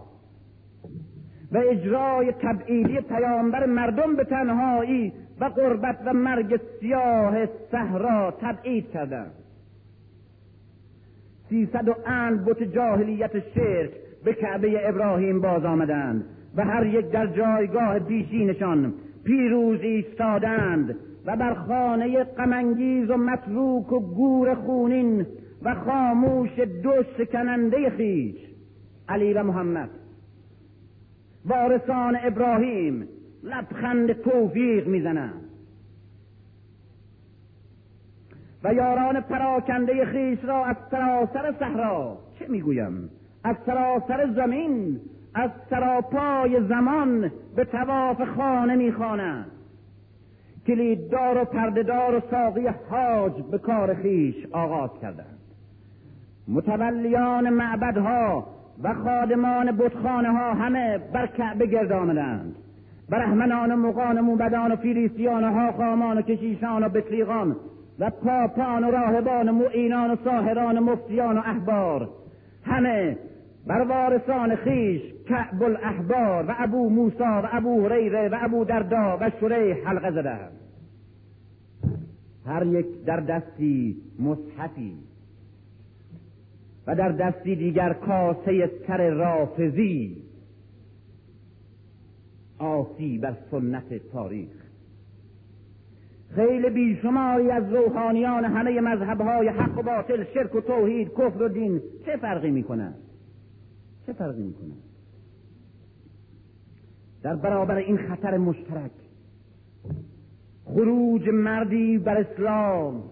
و 1.53 1.59
اجرای 1.59 2.33
تبعیدی 2.33 3.01
پیامبر 3.01 3.67
مردم 3.67 4.17
به 4.17 4.25
تنهایی 4.25 5.13
و 5.41 5.45
قربت 5.45 5.99
و 6.07 6.13
مرگ 6.13 6.61
سیاه 6.81 7.47
صحرا 7.47 8.31
تبعید 8.41 8.91
کردند. 8.91 9.33
سیصد 11.49 11.89
و 11.89 11.95
اند 12.07 12.45
بت 12.45 12.63
جاهلیت 12.63 13.55
شرک 13.55 13.91
به 14.25 14.33
کعبه 14.33 14.89
ابراهیم 14.89 15.41
باز 15.41 15.65
آمدند 15.65 16.25
و 16.57 16.65
هر 16.65 16.87
یک 16.87 17.11
در 17.11 17.27
جایگاه 17.27 17.99
بیشینشان 17.99 18.95
پیروز 19.25 19.81
ایستادند 19.81 20.97
و 21.27 21.37
بر 21.37 21.55
خانه 21.55 22.25
غمانگیز 22.25 23.11
و 23.11 23.17
متروک 23.17 23.93
و 23.93 24.01
گور 24.01 24.55
خونین 24.55 25.27
و 25.63 25.75
خاموش 25.75 26.59
دو 26.59 27.03
شکننده 27.19 27.91
خیش 27.91 28.37
علی 29.09 29.33
و 29.33 29.43
محمد. 29.43 29.91
وارثان 31.47 32.19
ابراهیم 32.23 33.09
لبخند 33.47 34.13
توفیق 34.13 34.87
می‌زنند 34.87 35.43
و 38.65 38.75
یاران 38.75 39.21
پراکنده 39.21 40.05
خیش 40.05 40.45
را 40.45 40.65
از 40.65 40.77
سراسر 40.91 41.55
صحرا 41.59 42.19
چه 42.39 42.47
می‌گویم؟ 42.49 43.11
از 43.45 43.57
سراسر 43.67 44.33
زمین 44.37 45.01
از 45.35 45.51
سراپای 45.71 46.63
زمان 46.69 47.31
به 47.57 47.65
تواف 47.65 48.23
خانه 48.37 48.77
می‌خوانند. 48.77 49.51
کلیددار 50.67 51.43
و 51.43 51.45
پردهدار 51.45 52.15
و 52.15 52.21
ساقی 52.31 52.67
حاج 52.91 53.33
به 53.51 53.59
کار 53.59 53.95
خیش 53.95 54.47
آغاز 54.53 54.91
کردند. 55.03 55.39
متولیان 56.49 57.51
معبدها 57.51 58.47
و 58.83 58.95
خادمان 58.95 59.77
بتخانه 59.77 60.33
ها 60.33 60.55
همه 60.55 60.99
بر 60.99 61.27
کعبه 61.27 61.67
گرد 61.67 61.93
آمدند 61.93 62.57
برهمنان 63.11 63.73
و 63.73 63.77
مقان 63.77 64.19
و 64.19 64.23
موبدان 64.23 64.73
و 64.73 64.77
فیلیسیان 64.77 65.45
و 65.45 65.53
حاخامان 65.53 66.19
و 66.19 66.23
کشیشان 66.23 66.85
و 66.85 66.89
بطریقان 66.89 67.57
و 67.99 68.11
پاپان 68.11 68.85
و 68.85 68.91
راهبان 68.91 69.49
و 69.49 69.53
معینان 69.53 70.11
و 70.11 70.17
ساهران 70.25 70.79
و 70.79 70.81
مفتیان 70.81 71.39
و 71.39 71.43
احبار. 71.45 72.09
همه 72.65 73.17
بر 73.67 73.81
وارثان 73.81 74.57
خیش 74.57 75.03
کعب 75.29 75.63
الاحبار 75.63 76.45
و 76.49 76.55
ابو 76.59 76.91
موسا 76.91 77.43
و 77.45 77.49
ابو 77.53 77.87
هریره 77.87 78.29
و 78.29 78.39
ابو 78.41 78.65
دردا 78.65 79.19
و 79.21 79.31
شریح 79.41 79.89
حلقه 79.89 80.11
زدند 80.11 80.53
هر 82.47 82.67
یک 82.67 83.05
در 83.05 83.21
دستی 83.21 83.97
مصحفی 84.21 84.97
و 86.87 86.95
در 86.95 87.13
دستی 87.13 87.57
دیگر 87.57 87.93
کاسه 87.93 88.71
تر 88.87 89.11
رافزی 89.11 90.26
آسی 92.59 93.19
بر 93.19 93.37
سنت 93.51 94.11
تاریخ. 94.13 94.67
خیلی 96.35 96.71
بیشماری 96.71 97.51
از 97.51 97.73
روحانیان 97.73 98.45
همه 98.45 98.81
مذهبهای 98.81 99.49
حق 99.49 99.79
و 99.79 99.83
باطل 99.83 100.25
شرک 100.35 100.55
و 100.55 100.61
توحید 100.61 101.09
کفر 101.09 101.43
و 101.43 101.49
دین 101.49 101.83
چه 102.07 102.17
فرقی 102.17 102.51
می‌کنند 102.51 102.95
چه 104.07 104.13
فرقی 104.13 104.43
می‌کنند 104.43 104.83
در 107.23 107.37
برابر 107.37 107.77
این 107.77 107.97
خطر 107.97 108.37
مشترک 108.37 108.91
خروج 110.65 111.29
مردی 111.29 111.99
بر 111.99 112.17
اسلام. 112.17 113.05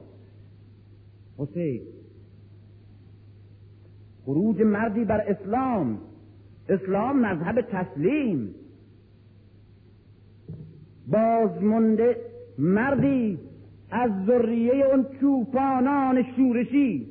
حسین 1.38 1.80
خروج 4.24 4.60
مردی 4.62 5.04
بر 5.04 5.20
اسلام. 5.20 5.98
اسلام 6.68 7.20
مذهب 7.20 7.60
تسلیم. 7.60 8.54
بازمونده 11.08 12.16
مردی 12.58 13.38
از 13.90 14.10
ذریه 14.26 14.86
اون 14.86 15.06
چوپانان 15.20 16.24
شورشی 16.36 17.06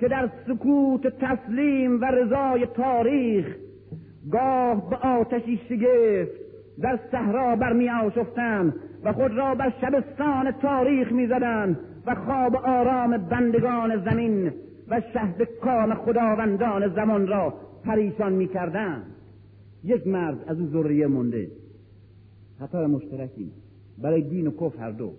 که 0.00 0.08
در 0.08 0.30
سکوت 0.46 1.06
تسلیم 1.06 2.00
و 2.00 2.04
رضای 2.04 2.66
تاریخ 2.66 3.56
گاه 4.32 4.90
به 4.90 4.96
آتشی 4.96 5.60
شگفت 5.68 6.32
در 6.80 6.98
صحرا 7.10 7.56
برمی 7.56 7.88
آشفتند 7.88 8.74
و 9.04 9.12
خود 9.12 9.32
را 9.32 9.54
بر 9.54 9.72
شبستان 9.80 10.50
تاریخ 10.50 11.12
می‌زدند 11.12 11.78
و 12.06 12.14
خواب 12.14 12.56
آرام 12.56 13.16
بندگان 13.16 14.04
زمین 14.04 14.52
و 14.88 15.00
شهد 15.12 15.42
کام 15.42 15.94
خداوندان 15.94 16.94
زمان 16.94 17.26
را 17.26 17.54
پریشان 17.84 18.32
می‌کردند. 18.32 19.02
یک 19.84 20.06
مرد 20.06 20.44
از 20.46 20.60
او 20.60 20.66
ذریه 20.66 21.06
مونده. 21.06 21.48
خطر 22.60 22.86
مشترکی 22.86 23.52
برای 23.98 24.22
دین 24.22 24.46
و 24.46 24.50
کفر 24.50 24.78
هر 24.78 24.90
دو. 24.90 25.14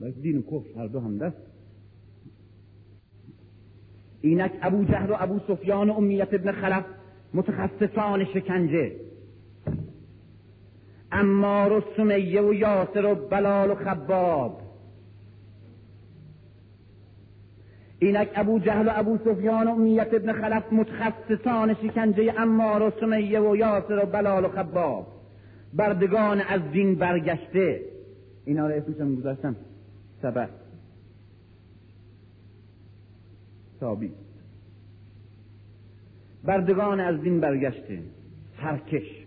برای 0.00 0.12
دین 0.12 0.38
و 0.38 0.42
کفر 0.42 0.80
هر 0.80 0.86
دو 0.86 1.00
هم 1.00 1.18
دست. 1.18 1.36
اینک 4.20 4.52
ابو 4.62 4.84
جهل 4.84 5.10
و 5.10 5.16
ابو 5.18 5.38
سفیان 5.48 5.90
و 5.90 5.92
امیت 5.92 6.34
ابن 6.34 6.52
خلف 6.52 6.84
متخصصان 7.34 8.24
شکنجه. 8.24 8.92
امار 11.12 11.72
و 11.72 11.82
سمیه 11.96 12.42
و 12.42 12.54
یاسر 12.54 13.04
و 13.04 13.14
بلال 13.14 13.70
و 13.70 13.74
خباب. 13.74 14.60
اینک 17.98 18.28
ابو 18.34 18.58
جهل 18.58 18.88
و 18.88 18.90
ابو 18.94 19.18
سفیان 19.18 19.68
و 19.68 19.70
امیت 19.70 20.14
ابن 20.14 20.32
خلف 20.32 20.72
متخصصان 20.72 21.74
شکنجه 21.74 22.34
امار 22.38 22.82
و 22.82 22.90
سمیه 23.00 23.40
و 23.40 23.56
یاسر 23.56 24.02
و 24.02 24.06
بلال 24.06 24.44
و 24.44 24.48
خباب. 24.48 25.13
بردگان 25.74 26.40
از 26.40 26.60
دین 26.72 26.94
برگشته. 26.94 27.80
اینا 28.44 28.66
رو 28.66 28.74
اسمشم 28.74 29.14
گذاشتم. 29.14 29.56
سبب 30.22 30.48
ثابت. 33.80 34.10
بردگان 36.44 37.00
از 37.00 37.20
دین 37.20 37.40
برگشته. 37.40 37.98
سرکش 38.62 39.24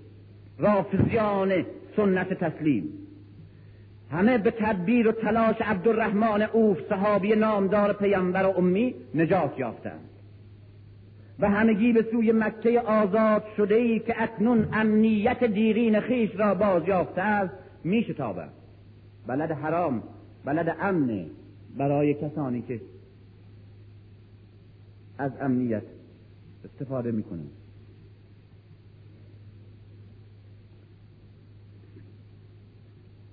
رافضیان 0.57 1.65
سنت 1.95 2.33
تسلیم. 2.33 2.89
همه 4.11 4.37
به 4.37 4.51
تدبیر 4.51 5.07
و 5.07 5.11
تلاش 5.11 5.55
عبدالرحمن 5.61 6.41
اوف 6.41 6.77
صحابی 6.89 7.35
نامدار 7.35 7.93
پیامبر 7.93 8.45
و 8.45 8.57
امی 8.57 8.95
نجات 9.15 9.59
یافتند. 9.59 10.09
و 11.39 11.49
همگی 11.49 11.93
به 11.93 12.05
سوی 12.11 12.31
مکه 12.31 12.79
آزاد 12.81 13.43
شده 13.57 13.75
ای 13.75 13.99
که 13.99 14.23
اکنون 14.23 14.67
امنیت 14.73 15.43
دیرین 15.43 15.99
خیش 15.99 16.35
را 16.35 16.55
باز 16.55 16.87
یافته 16.87 17.21
است 17.21 17.53
میشتابد 17.83 18.49
بلد 19.27 19.51
حرام 19.51 20.03
بلد 20.45 20.77
امن 20.79 21.25
برای 21.77 22.13
کسانی 22.13 22.61
که 22.61 22.81
از 25.17 25.31
امنیت 25.41 25.83
استفاده 26.65 27.11
می‌کنند. 27.11 27.51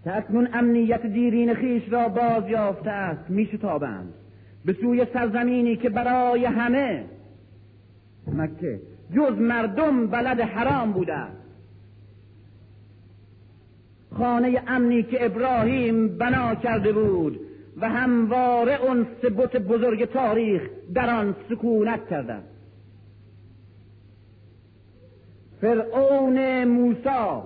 که 0.05 0.17
اکنون 0.17 0.49
امنیت 0.53 1.07
دیرین 1.07 1.55
خیش 1.55 1.83
را 1.93 2.09
باز 2.09 2.49
یافته 2.49 2.91
است 2.91 3.31
میشتابند 3.31 4.15
به 4.65 4.73
سوی 4.73 5.07
سرزمینی 5.13 5.77
که 5.77 5.89
برای 5.89 6.45
همه 6.45 7.05
مکه. 8.33 8.81
جز 9.17 9.39
مردم 9.39 10.07
بلد 10.07 10.41
حرام 10.41 10.93
بوده. 10.93 11.27
خانه 14.19 14.63
امنی 14.67 15.03
که 15.03 15.25
ابراهیم 15.25 16.19
بنا 16.19 16.55
کرده 16.55 16.93
بود 16.93 17.41
و 17.77 17.89
همواره 17.89 18.83
اون 18.83 19.07
سبت 19.23 19.57
بزرگ 19.57 20.05
تاریخ 20.05 20.63
در 20.95 21.11
آن 21.11 21.37
سکونت 21.49 22.09
کرده. 22.09 22.37
فرعون 25.61 26.65
موسی 26.65 27.43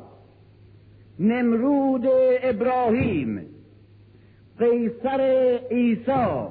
نمرود 1.21 2.07
ابراهیم 2.43 3.47
قیصر 4.59 5.21
عیسی 5.71 6.47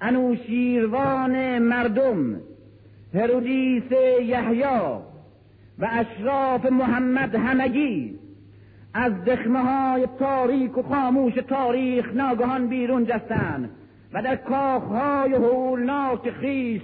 انوشیروان 0.00 1.58
مردم 1.58 2.40
هرودیس 3.14 3.92
یحیی 4.22 4.64
و 5.78 5.88
اشراف 5.90 6.66
محمد 6.66 7.34
همگی 7.34 8.18
از 8.94 9.24
دخمه 9.24 9.58
های 9.58 10.08
تاریک 10.18 10.78
و 10.78 10.82
خاموش 10.82 11.34
تاریخ 11.34 12.14
ناگهان 12.14 12.68
بیرون 12.68 13.06
جستند 13.06 13.70
و 14.12 14.22
در 14.22 14.36
کاخهای 14.36 15.32
هولناک 15.32 16.30
خیش 16.30 16.82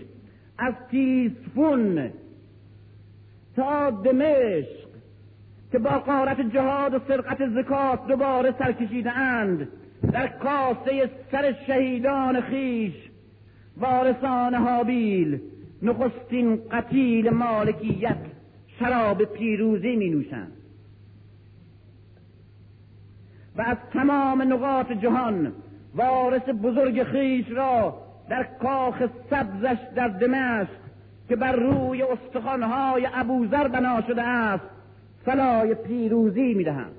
از 0.59 0.75
تیسفون 0.91 2.11
تا 3.57 3.91
دمشق 3.91 4.91
که 5.73 5.79
با 5.79 5.91
قارت 5.91 6.41
جهاد 6.41 6.95
و 6.95 6.99
سرقت 7.09 7.49
زکات 7.49 8.07
دوباره 8.07 8.55
سرکشیده 8.59 9.13
اند 9.19 9.69
در 10.13 10.27
کاسه 10.27 11.11
سر 11.33 11.55
شهیدان 11.67 12.41
خیش 12.41 12.95
وارثان 13.77 14.55
هابیل 14.55 15.41
نخستین 15.83 16.57
قتیل 16.71 17.31
مالکیت 17.31 18.19
شراب 18.79 19.25
پیروزی 19.25 19.97
می 19.97 20.11
نوشند 20.11 20.53
و 23.57 23.63
از 23.63 23.77
تمام 23.93 24.43
نقاط 24.43 24.93
جهان 24.93 25.53
وارث 25.95 26.49
بزرگ 26.63 27.03
خیش 27.03 27.51
را 27.51 28.03
در 28.29 28.43
کاخ 28.63 29.03
سبزش 29.31 29.79
در 29.97 30.09
دمشق 30.09 30.81
که 31.29 31.37
بر 31.37 31.53
روی 31.53 32.03
استخوانهای 32.03 33.09
ابوذر 33.15 33.69
بنا 33.69 34.03
شده 34.07 34.23
است 34.23 34.65
فلای 35.25 35.75
پیروزی 35.75 36.55
می‌دهند. 36.55 36.95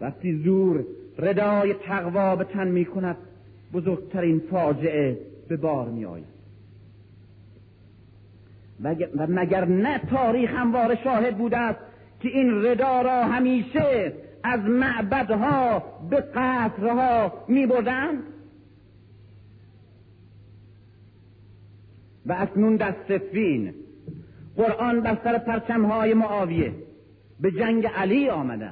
وقتی 0.00 0.42
زور 0.44 0.84
ردای 1.18 1.74
تقوا 1.74 2.36
به 2.36 2.44
تن 2.44 2.68
می 2.68 2.84
کند 2.84 3.16
بزرگترین 3.72 4.42
فاجعه 4.50 5.18
به 5.48 5.56
بار 5.56 5.88
می 5.88 6.04
آید 6.04 6.38
و 9.16 9.26
مگر 9.28 9.64
نه 9.64 9.98
تاریخ 9.98 10.50
همواره 10.50 10.98
شاهد 11.04 11.38
بوده 11.38 11.58
است 11.58 11.78
که 12.20 12.28
این 12.28 12.64
ردا 12.64 13.02
را 13.02 13.24
همیشه 13.24 14.12
از 14.42 14.60
معبدها 14.60 15.82
به 16.10 16.20
قصرها 16.20 17.32
می 17.48 17.66
بردند 17.66 18.22
و 22.26 22.36
اکنون 22.38 22.76
در 22.76 22.94
سفین 23.08 23.74
قرآن 24.56 25.00
بر 25.00 25.18
سر 25.24 25.38
پرچمهای 25.38 26.14
معاویه 26.14 26.74
به 27.40 27.50
جنگ 27.50 27.86
علی 27.86 28.28
آمده. 28.28 28.70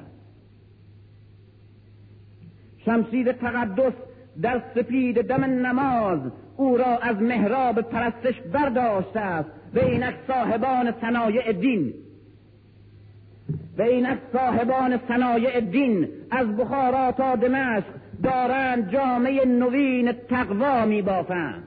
شمشیر 2.85 3.31
تقدس 3.31 3.93
در 4.41 4.61
سپید 4.75 5.21
دم 5.21 5.43
نماز 5.43 6.19
او 6.57 6.77
را 6.77 6.97
از 6.97 7.21
محراب 7.21 7.81
پرستش 7.81 8.41
برداشته 8.53 9.19
است. 9.19 9.49
و 9.75 9.79
اینک 9.79 10.15
صاحبان 10.27 10.93
صنایع 11.01 11.51
دین. 11.51 11.93
و 13.77 13.81
اینک 13.81 14.17
صاحبان 14.33 14.99
صنایع 15.07 15.59
دین 15.59 16.07
از 16.31 16.57
بخارا 16.57 17.11
تا 17.11 17.35
دمشق 17.35 17.85
دارند 18.23 18.91
جامعه 18.91 19.45
نوین 19.45 20.11
تقوا 20.11 20.85
می 20.85 21.01
بافند. 21.01 21.63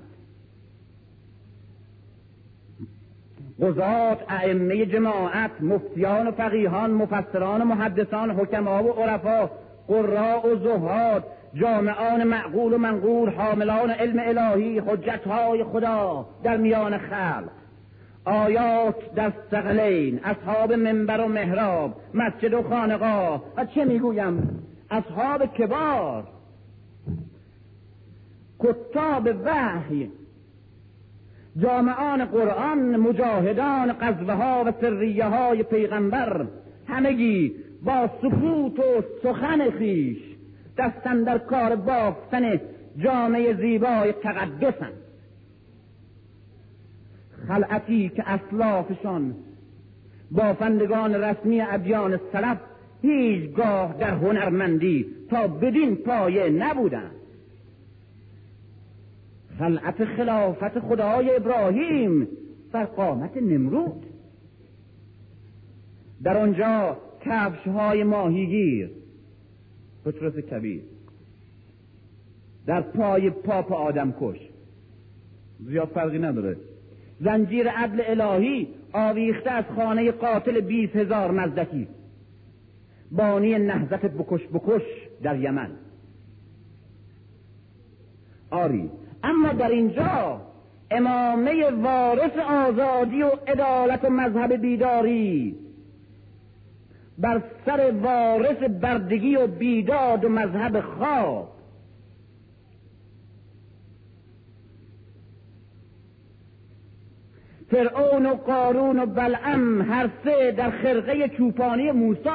قضات 3.62 4.18
ائمه 4.28 4.86
جماعت 4.86 5.50
مفتیان 5.60 6.26
و 6.26 6.30
فقیهان 6.30 6.90
مفسران 6.90 7.62
و 7.62 7.64
محدثان 7.64 8.30
حکما 8.30 8.84
و 8.84 8.92
عرفا 8.92 9.50
قراء 9.88 10.46
و 10.46 10.56
زهاد 10.56 11.24
جامعان 11.54 12.24
معقول 12.24 12.72
و 12.72 12.78
منقول 12.78 13.30
حاملان 13.30 13.90
علم 13.90 14.18
الهی 14.18 14.78
حجتهای 14.78 15.64
خدا 15.64 16.26
در 16.44 16.56
میان 16.56 16.98
خلق. 16.98 17.50
آیات 18.24 19.14
در 19.14 19.32
سقلین 19.50 20.20
اصحاب 20.24 20.72
منبر 20.72 21.20
و 21.20 21.28
محراب 21.28 21.96
مسجد 22.14 22.54
و 22.54 22.62
خانقاه. 22.62 23.42
و 23.56 23.64
چه 23.64 23.84
می‌گویم؟ 23.84 24.66
اصحاب 24.90 25.46
کبار. 25.46 26.24
کتاب 28.58 29.28
وحی. 29.44 30.10
جامعان 31.62 32.24
قرآن 32.24 32.96
مجاهدان 32.96 33.92
قذوه 33.92 34.34
ها 34.34 34.64
و 34.66 34.72
سریه 34.80 35.24
های 35.24 35.62
پیغمبر. 35.62 36.46
همگی 36.88 37.54
با 37.84 38.10
سکوت 38.22 38.78
و 38.78 39.02
سخن 39.22 39.70
خیش. 39.70 40.29
دستن 40.80 41.22
در 41.22 41.38
کار 41.38 41.76
بافتن 41.76 42.60
جامعه 42.98 43.54
زیبای 43.54 44.12
تقدسند 44.12 44.92
خلعتی 47.48 48.08
که 48.08 48.22
اصلافشان 48.26 49.34
بافندگان 50.30 51.14
رسمی 51.14 51.60
ادیان 51.60 52.20
سلف 52.32 52.58
هیچگاه 53.02 53.96
در 53.98 54.10
هنرمندی 54.10 55.06
تا 55.30 55.48
بدین 55.48 55.96
پایه 55.96 56.50
نبودند. 56.50 57.10
خلعت 59.58 60.04
خلافت 60.04 60.78
خدای 60.78 61.36
ابراهیم 61.36 62.28
بر 62.72 62.84
قامت 62.84 63.36
نمرود. 63.36 64.06
در 66.22 66.36
آنجا 66.36 66.96
کفش 67.20 67.68
های 67.68 68.04
ماهیگیر 68.04 68.99
پتروس 70.04 70.34
کبیر. 70.34 70.82
در 72.66 72.80
پای 72.80 73.30
پاپ 73.30 73.72
آدم 73.72 74.14
کش. 74.20 74.36
زیاد 75.60 75.88
فرقی 75.88 76.18
نداره. 76.18 76.56
زنجیر 77.20 77.68
عدل 77.68 78.20
الهی 78.20 78.68
آویخته 78.92 79.50
از 79.50 79.64
خانه 79.76 80.10
قاتل 80.10 80.60
بیس 80.60 80.90
هزار 80.90 81.30
مزدکی 81.30 81.88
بانی 83.12 83.58
نهزت 83.58 84.06
بکش 84.06 84.46
بکش 84.46 84.82
در 85.22 85.40
یمن. 85.40 85.70
آری 88.50 88.90
اما 89.24 89.52
در 89.52 89.68
اینجا 89.68 90.40
امامه 90.90 91.70
وارث 91.70 92.36
آزادی 92.38 93.22
و 93.22 93.30
عدالت 93.46 94.04
و 94.04 94.10
مذهب 94.10 94.52
بیداری 94.52 95.56
بر 97.20 97.42
سر 97.66 97.92
وارث 98.02 98.56
بردگی 98.56 99.36
و 99.36 99.46
بیداد 99.46 100.24
و 100.24 100.28
مذهب 100.28 100.80
خواب. 100.80 101.56
فرعون 107.70 108.26
و 108.26 108.34
قارون 108.34 108.98
و 108.98 109.06
بلعم 109.06 109.82
هر 109.82 110.10
سه 110.24 110.52
در 110.52 110.70
خرقه 110.70 111.28
چوپانی 111.28 111.90
موسی. 111.90 112.28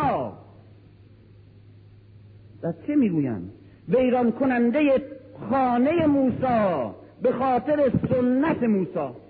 و 2.63 2.73
چه 2.87 2.95
می‌گویند؟ 2.95 3.51
ویران 3.89 4.31
کننده 4.31 5.01
خانه 5.49 6.05
موسی 6.05 6.91
به 7.21 7.31
خاطر 7.31 7.91
سنت 8.09 8.63
موسی. 8.63 9.24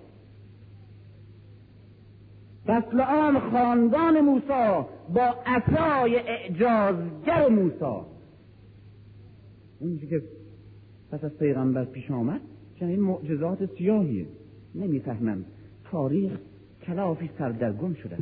عام 2.68 3.38
خاندان 3.38 4.20
موسی 4.20 4.86
با 5.14 5.34
عصای 5.46 6.16
اعجازگر 6.16 7.48
موسی. 7.48 8.06
اونجا 9.80 10.06
که 10.10 10.22
پس 11.12 11.24
از 11.24 11.38
پیغمبر 11.38 11.84
پیش 11.84 12.10
آمد 12.10 12.40
چنین 12.80 13.00
معجزات 13.00 13.58
سیاهیه. 13.78 14.26
نمی‌فهمم 14.74 15.44
تاریخ 15.90 16.32
کلافی 16.86 17.30
سردرگم 17.38 17.94
شده. 17.94 18.18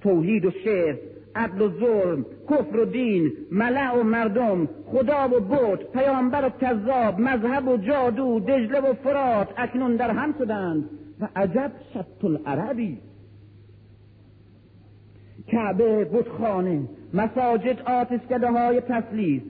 توحید 0.00 0.44
و 0.44 0.50
شعر 0.50 0.96
عدل 1.34 1.62
و 1.62 1.68
ظلم 1.68 2.26
کفر 2.50 2.76
و 2.76 2.84
دین 2.84 3.32
ملع 3.50 4.00
و 4.00 4.02
مردم 4.02 4.68
خدا 4.86 5.28
و 5.28 5.40
بود 5.40 5.92
پیامبر 5.92 6.46
و 6.46 6.50
کذاب 6.50 7.20
مذهب 7.20 7.68
و 7.68 7.76
جادو 7.76 8.40
دجله 8.40 8.80
و 8.80 8.94
فرات 8.94 9.48
اکنون 9.56 9.96
در 9.96 10.10
هم 10.10 10.34
شدند. 10.38 10.90
و 11.20 11.28
عجب 11.36 11.72
شط 11.94 12.24
العربی. 12.24 12.98
کعبه 15.46 16.04
بتخانه 16.04 16.82
مساجد 17.14 17.82
آتشکده 17.82 18.50
های 18.50 18.80
تسلیس. 18.80 19.42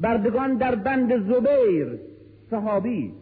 بردگان 0.00 0.56
در 0.56 0.74
بند 0.74 1.32
زبیر 1.32 1.98
صحابی 2.50 3.12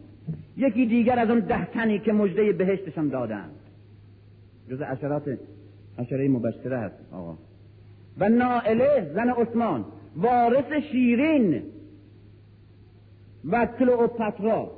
یکی 0.57 0.85
دیگر 0.85 1.19
از 1.19 1.29
اون 1.29 1.39
ده 1.39 1.65
تنی 1.65 1.99
که 1.99 2.13
مجده 2.13 2.51
بهشتشان 2.51 3.09
دادند. 3.09 3.55
جز 4.69 4.81
اشرات 4.81 5.37
اشره 5.97 6.29
مبشره 6.29 6.77
هست 6.77 6.95
آقا. 7.11 7.37
و 8.17 8.29
نائله 8.29 9.11
زن 9.15 9.29
عثمان 9.29 9.85
وارث 10.15 10.73
شیرین 10.91 11.63
و 13.45 13.65
کلئوپاترا 13.65 14.71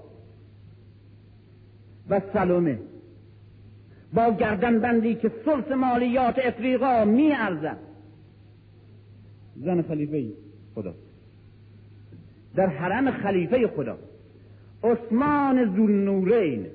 و 2.09 2.21
سلومه. 2.33 2.79
با 4.15 4.31
گردن 4.31 4.79
بندی 4.79 5.15
که 5.15 5.31
سلس 5.45 5.71
مالیات 5.71 6.39
افریقا 6.39 7.05
می 7.05 7.31
ارزد 7.31 7.77
زن 9.55 9.81
خلیفه 9.81 10.23
خدا. 10.75 10.93
در 12.55 12.67
حرم 12.67 13.11
خلیفه 13.11 13.67
خدا. 13.67 13.97
عثمان 14.83 15.75
زلنورین 15.75 16.65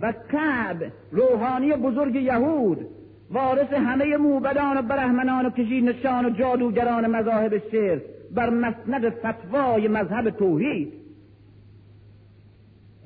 و 0.00 0.12
کعب 0.32 0.92
روحانی 1.12 1.72
بزرگ 1.72 2.14
یهود 2.14 2.86
وارث 3.30 3.72
همه 3.72 4.16
موبدان 4.16 4.78
و 4.78 4.82
برهمنان 4.82 5.46
و 5.46 5.50
نشان 5.58 6.26
و 6.26 6.30
جادوگران 6.30 7.06
مذاهب 7.06 7.58
شرک 7.70 8.02
بر 8.34 8.50
مسند 8.50 9.08
فتوای 9.08 9.88
مذهب 9.88 10.30
توحید. 10.30 10.92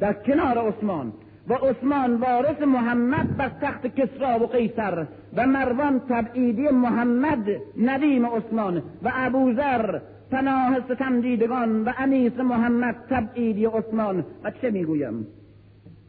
در 0.01 0.13
کنار 0.13 0.59
عثمان 0.59 1.13
و 1.49 1.55
عثمان 1.55 2.17
وارث 2.17 2.63
محمد 2.63 3.37
بر 3.37 3.51
تخت 3.63 3.87
کسرا 3.87 4.39
و 4.43 4.47
قیصر 4.47 5.07
و 5.37 5.47
مروان 5.47 6.01
تبعیدی 6.09 6.69
محمد 6.69 7.49
ندیم 7.77 8.27
عثمان 8.27 8.83
و 9.03 9.13
ابوذر 9.15 9.99
پناه 10.31 10.81
ستمدیدگان 10.81 11.85
و 11.85 11.93
انیس 11.99 12.37
محمد 12.39 12.97
تبعیدی 13.11 13.67
عثمان. 13.67 14.25
و 14.45 14.51
چه 14.51 14.71
می‌گویم؟ 14.71 15.27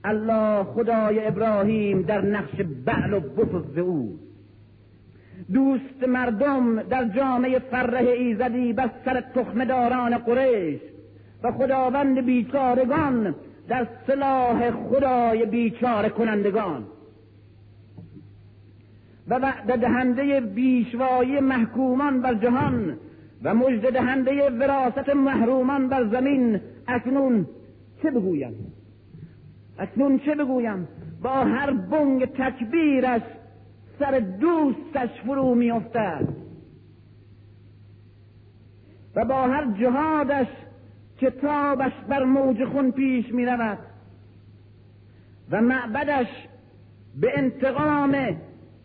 الله 0.04 0.64
خدای 0.64 1.28
ابراهیم 1.28 2.02
در 2.02 2.22
نقش 2.22 2.62
بعل 2.86 3.14
و 3.14 3.20
بفض 3.20 3.78
او. 3.78 4.20
دوست 5.54 6.08
مردم 6.08 6.84
در 6.84 7.06
جامعه 7.06 7.60
فره 7.60 8.10
ایزدی 8.12 8.74
بر 8.74 8.90
سر 9.06 9.22
تخمداران 9.36 10.18
قریش 10.18 10.80
و 11.44 11.52
خداوند 11.52 12.26
بیچارگان 12.26 13.36
در 13.68 13.88
صلاح 14.08 14.72
خدای 14.72 15.46
بیچاره 15.46 16.10
کنندگان. 16.10 16.86
و 19.28 19.36
وعده 19.36 19.78
دهنده 19.78 20.42
بیشوایی 20.42 21.40
محکومان 21.40 22.22
بر 22.22 22.34
جهان 22.34 22.98
و 23.44 23.54
مجد 23.54 23.94
دهنده 23.94 24.50
وراست 24.50 25.10
محرومان 25.10 25.90
بر 25.90 26.08
زمین 26.08 26.62
اکنون 26.88 27.48
چه 28.04 28.12
بگویم؟ 28.12 28.74
اکنون 29.80 30.20
چه 30.20 30.36
بگویم؟ 30.36 30.88
با 31.22 31.30
هر 31.30 31.72
بنگ 31.72 32.26
تکبیرش 32.26 33.22
سر 34.00 34.20
دوستش 34.20 35.10
فرو 35.26 35.56
میافتد. 35.56 36.28
و 39.16 39.26
با 39.26 39.42
هر 39.42 39.66
جهادش 39.80 40.48
کتابش 41.22 41.92
بر 42.10 42.24
موج 42.24 42.66
خون 42.66 42.92
پیش 42.92 43.34
می 43.34 43.46
رود 43.46 43.78
و 45.52 45.62
معبدش 45.62 46.28
به 47.22 47.38
انتقام 47.38 48.16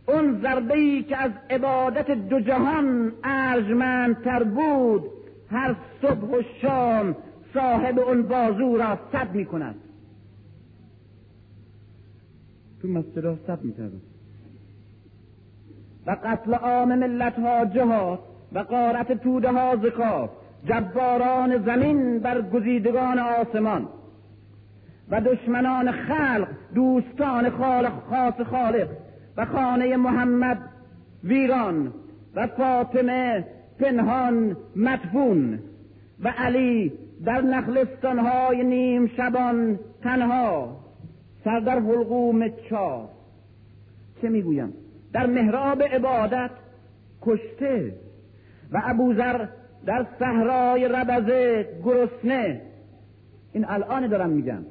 اون 0.09 0.41
ضربه 0.43 1.03
که 1.03 1.17
از 1.17 1.31
عبادت 1.51 2.11
دو 2.11 2.41
جهان 2.41 3.13
ارجمندتر 3.25 4.45
بود 4.45 5.03
هر 5.51 5.77
صبح 6.03 6.39
و 6.39 6.43
شام 6.63 7.17
صاحب 7.55 7.99
اون 7.99 8.23
بازو 8.23 8.77
را 8.77 8.99
صد 9.13 9.35
می 9.35 9.45
کند 9.45 9.75
تو 12.83 12.89
مسجد 12.89 13.19
را 13.19 13.39
صد 13.47 13.63
می 13.63 13.75
و 16.07 16.17
قتل 16.25 16.55
عام 16.55 16.95
ملت 16.95 17.39
ها 17.39 17.65
جهاد 17.65 18.19
و 18.53 18.59
قارت 18.59 19.13
توده 19.13 19.53
ها 19.53 19.77
زکات. 19.77 20.31
جباران 20.65 21.65
زمین 21.65 22.19
بر 22.19 22.43
گزیدگان 22.43 23.19
آسمان 23.19 23.89
و 25.11 25.21
دشمنان 25.21 25.93
خلق 25.93 26.49
دوستان 26.75 27.51
خالق 27.51 27.93
خاص 28.11 28.41
خالق 28.41 28.89
و 29.37 29.45
خانه 29.45 29.97
محمد 29.97 30.59
ویران 31.25 31.93
و 32.35 32.47
فاطمه 32.47 33.45
پنهان 33.81 34.57
مدفون 34.77 35.59
و 36.21 36.29
علی 36.39 36.93
در 37.25 37.41
نخلستانهای 37.41 38.65
نیم 38.65 39.07
شبان 39.07 39.79
تنها. 40.03 40.77
سر 41.45 41.61
در 41.61 41.79
حلقوم 41.79 42.49
چار 42.71 43.09
چه 44.23 44.29
می‌گویم؟ 44.29 44.73
در 45.13 45.27
محراب 45.27 45.83
عبادت 45.83 46.51
کشته 47.23 47.95
و 48.73 48.83
ابوذر 48.85 49.47
در 49.87 50.07
صحرای 50.19 50.89
ربزه 50.89 51.69
گرسنه. 51.85 52.63
این 53.53 53.65
الان 53.65 54.07
دارم 54.07 54.31
میگم. 54.31 54.65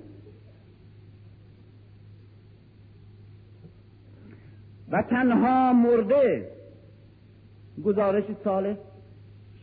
و 4.92 5.04
تنها 5.10 5.74
مرده 5.74 6.52
گزارش 7.86 8.24
سال 8.44 8.76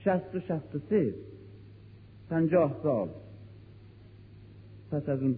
شست 0.05 0.35
و 0.35 0.41
شست 0.41 0.75
و 0.75 0.79
سه 0.91 1.15
پنجاه 2.31 2.77
سال. 2.83 3.09
پس 4.91 5.09
از 5.09 5.23
اون 5.23 5.37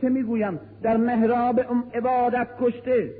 چه 0.00 0.08
می‌گویم 0.08 0.60
در 0.82 0.96
محراب 0.96 1.60
عبادت 1.94 2.48
کشته. 2.60 3.10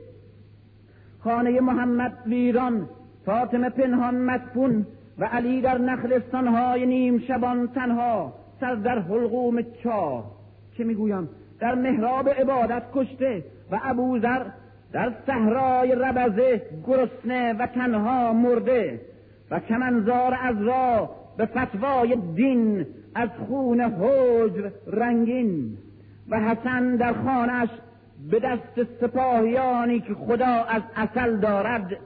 خانه 1.20 1.60
محمد 1.60 2.12
ویران 2.26 2.88
فاطمه 3.26 3.70
پنهان 3.70 4.14
مدفون 4.14 4.86
و 5.18 5.24
علی 5.24 5.60
در 5.60 5.78
نخلستانهای 5.78 6.86
نیم 6.86 7.18
شبان 7.18 7.68
تنها 7.68 8.32
سر 8.60 8.74
در 8.74 8.98
حلقوم 8.98 9.62
چاه. 9.62 10.30
چه 10.78 10.84
می‌گویم 10.84 11.28
در 11.60 11.74
محراب 11.74 12.28
عبادت 12.28 12.82
کشته 12.94 13.44
و 13.70 13.80
ابوذر 13.82 14.44
در 14.92 15.12
صحرای 15.26 15.94
ربزه 15.94 16.62
گرسنه 16.86 17.52
و 17.52 17.66
تنها 17.66 18.32
مرده 18.32 19.00
و 19.50 19.60
کمنزار 19.60 20.38
از 20.42 20.62
را 20.62 21.10
به 21.36 21.46
فتوای 21.46 22.16
دین 22.34 22.86
از 23.14 23.28
خون 23.48 23.80
حجر 23.80 24.70
رنگین. 24.86 25.78
و 26.28 26.40
حسن 26.40 26.96
در 26.96 27.12
خانش 27.12 27.68
به 28.30 28.40
دست 28.40 28.90
سپاهیانی 29.00 30.00
که 30.00 30.14
خدا 30.14 30.46
از 30.46 30.82
اصل 30.96 31.36
دارد 31.36 31.96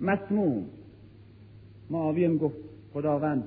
مسموم. 0.00 0.66
معاویه 1.90 2.36
گفت 2.36 2.56
خداوند 2.92 3.44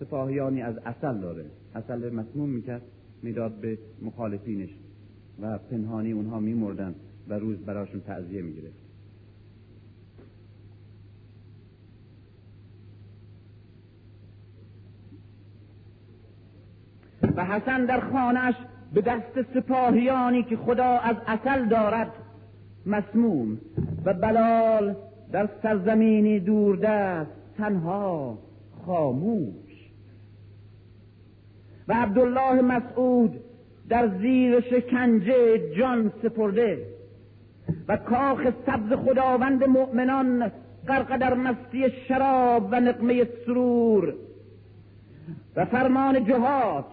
سپاهیانی 0.00 0.62
از 0.62 0.78
اصل 0.78 1.18
داره. 1.18 1.44
اصل 1.74 2.14
مسموم 2.14 2.48
می‌کرد 2.48 2.82
می‌داد 3.22 3.52
به 3.52 3.78
مخالفینش 4.02 4.70
و 5.42 5.58
پنهانی 5.58 6.12
اونها 6.12 6.40
میمردن 6.40 6.94
و 7.28 7.34
روز 7.34 7.58
براشون 7.58 8.00
تعذیه 8.00 8.42
می‌گرفت. 8.42 8.88
و 17.36 17.44
حسن 17.44 17.84
در 17.84 18.00
خانهش 18.00 18.54
به 18.92 19.00
دست 19.00 19.42
سپاهیانی 19.54 20.42
که 20.42 20.56
خدا 20.56 20.98
از 20.98 21.16
اصل 21.26 21.64
دارد 21.64 22.12
مسموم 22.86 23.58
و 24.04 24.14
بلال 24.14 24.94
در 25.32 25.48
سرزمینی 25.62 26.40
دوردست 26.40 27.30
تنها 27.58 28.38
خاموش. 28.86 29.68
و 31.88 31.92
عبدالله 31.92 32.62
مسعود 32.62 33.40
در 33.88 34.08
زیر 34.18 34.60
شکنجه 34.60 35.58
جان 35.78 36.12
سپرده 36.22 36.86
و 37.88 37.96
کاخ 37.96 38.40
سبز 38.66 38.92
خداوند 38.92 39.64
مؤمنان 39.64 40.50
غرق 40.88 41.16
در 41.16 41.34
مستی 41.34 41.90
شراب 42.08 42.68
و 42.72 42.80
نقمه 42.80 43.28
سرور 43.46 44.14
و 45.56 45.64
فرمان 45.64 46.24
جهاد 46.24 46.84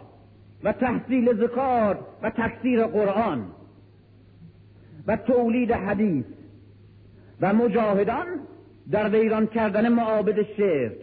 و 0.64 0.74
تحصیل 0.74 1.34
زکات 1.34 1.98
و 2.22 2.30
تکثیر 2.30 2.84
قرآن 2.84 3.46
و 5.08 5.18
تولید 5.18 5.72
حدیث 5.72 6.26
و 7.42 7.54
مجاهدان 7.54 8.26
در 8.92 9.10
ویران 9.10 9.48
کردن 9.48 9.90
معابد 9.90 10.42
شرک 10.58 10.98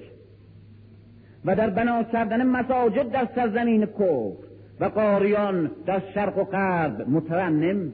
و 1.44 1.56
در 1.56 1.70
بنا 1.70 2.02
کردن 2.02 2.46
مساجد 2.46 3.10
در 3.10 3.28
سرزمین 3.34 3.86
کفر 3.86 4.52
و 4.80 4.84
قاریان 4.84 5.70
در 5.86 6.02
شرق 6.14 6.38
و 6.38 6.44
غرب 6.44 7.08
مترنم 7.08 7.92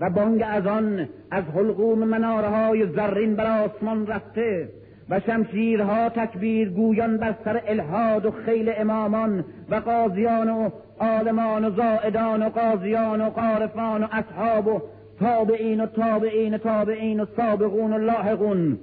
و 0.00 0.10
بانگ 0.10 0.44
از 0.46 0.66
آن 0.66 1.08
از 1.30 1.44
حلقوم 1.44 1.98
مناره 1.98 2.48
های 2.48 2.92
زرین 2.92 3.36
بر 3.36 3.64
آسمان 3.64 4.06
رفته. 4.06 4.68
و 5.10 5.20
شمشیرها 5.20 6.08
تکبیر 6.08 6.68
گویان 6.68 7.16
بر 7.16 7.34
سر 7.44 7.62
الهاد 7.66 8.26
و 8.26 8.30
خیل 8.30 8.72
امامان 8.76 9.44
و 9.70 9.74
قاضیان 9.74 10.50
و 10.50 10.70
عالمان 11.00 11.64
و 11.64 11.70
زائدان 11.70 12.42
و 12.42 12.48
قاضیان 12.48 13.20
و 13.20 13.30
قارفان 13.30 14.02
و 14.02 14.06
اصحاب 14.12 14.66
و 14.66 14.80
تابعین 15.20 15.80
و 15.80 15.86
تابعین 15.86 16.58
تابعین 16.58 17.20
و 17.20 17.26
سابقون 17.36 17.92
و 17.92 17.98
لاحقون. 17.98 18.78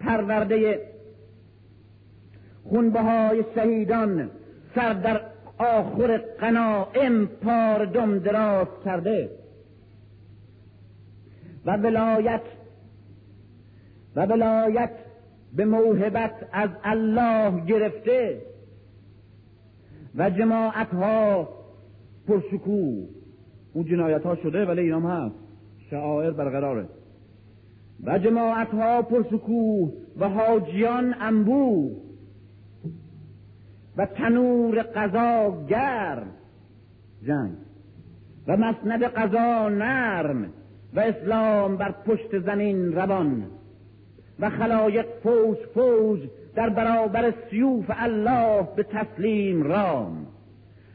پرورده 0.00 0.80
خونبهای 2.64 3.44
شهیدان 3.54 4.30
سر 4.74 4.92
در 4.92 5.20
آخر 5.58 6.16
قنائم 6.40 7.26
پار 7.26 7.84
دم 7.84 8.18
دراز 8.18 8.66
کرده. 8.84 9.30
و 11.66 11.76
ولایت 11.76 12.42
و 14.16 14.26
ولایت 14.26 14.90
به 15.56 15.64
موهبت 15.64 16.48
از 16.52 16.70
الله 16.84 17.64
گرفته 17.66 18.42
و 20.14 20.30
جماعت 20.30 20.94
ها 20.94 21.48
پرشکو 22.28 23.06
اون 23.72 23.84
جنایت 23.84 24.22
ها 24.22 24.36
شده 24.36 24.64
ولی 24.64 24.80
اینام 24.80 25.06
هست. 25.06 25.34
شعائر 25.90 26.30
برقراره. 26.30 26.88
و 28.04 28.18
جماعت 28.18 28.68
ها 28.68 29.02
پرشکو 29.02 29.90
و 30.18 30.28
حاجیان 30.28 31.14
انبو 31.20 31.90
و 33.96 34.06
تنور 34.06 34.82
قضا 34.82 35.64
گرم. 35.68 36.30
جنگ. 37.26 37.52
و 38.46 38.56
مسند 38.56 39.02
قضا 39.02 39.68
نرم. 39.68 40.52
و 40.94 41.00
اسلام 41.00 41.76
بر 41.76 41.94
پشت 42.06 42.38
زمین 42.38 42.92
روان. 42.92 43.46
و 44.40 44.50
خلایق 44.50 45.06
فوج 45.22 45.58
فوج 45.74 46.20
در 46.54 46.68
برابر 46.68 47.34
سیوف 47.50 47.84
الله 47.88 48.68
به 48.76 48.82
تسلیم 48.82 49.62
رام 49.62 50.26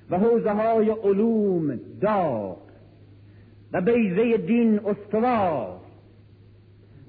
و 0.10 0.18
حوزه 0.18 0.52
های 0.52 0.90
علوم 0.90 1.80
داغ 2.02 2.58
و 3.74 3.82
بیزه 3.82 4.38
دین 4.38 4.80
استوار 4.86 5.80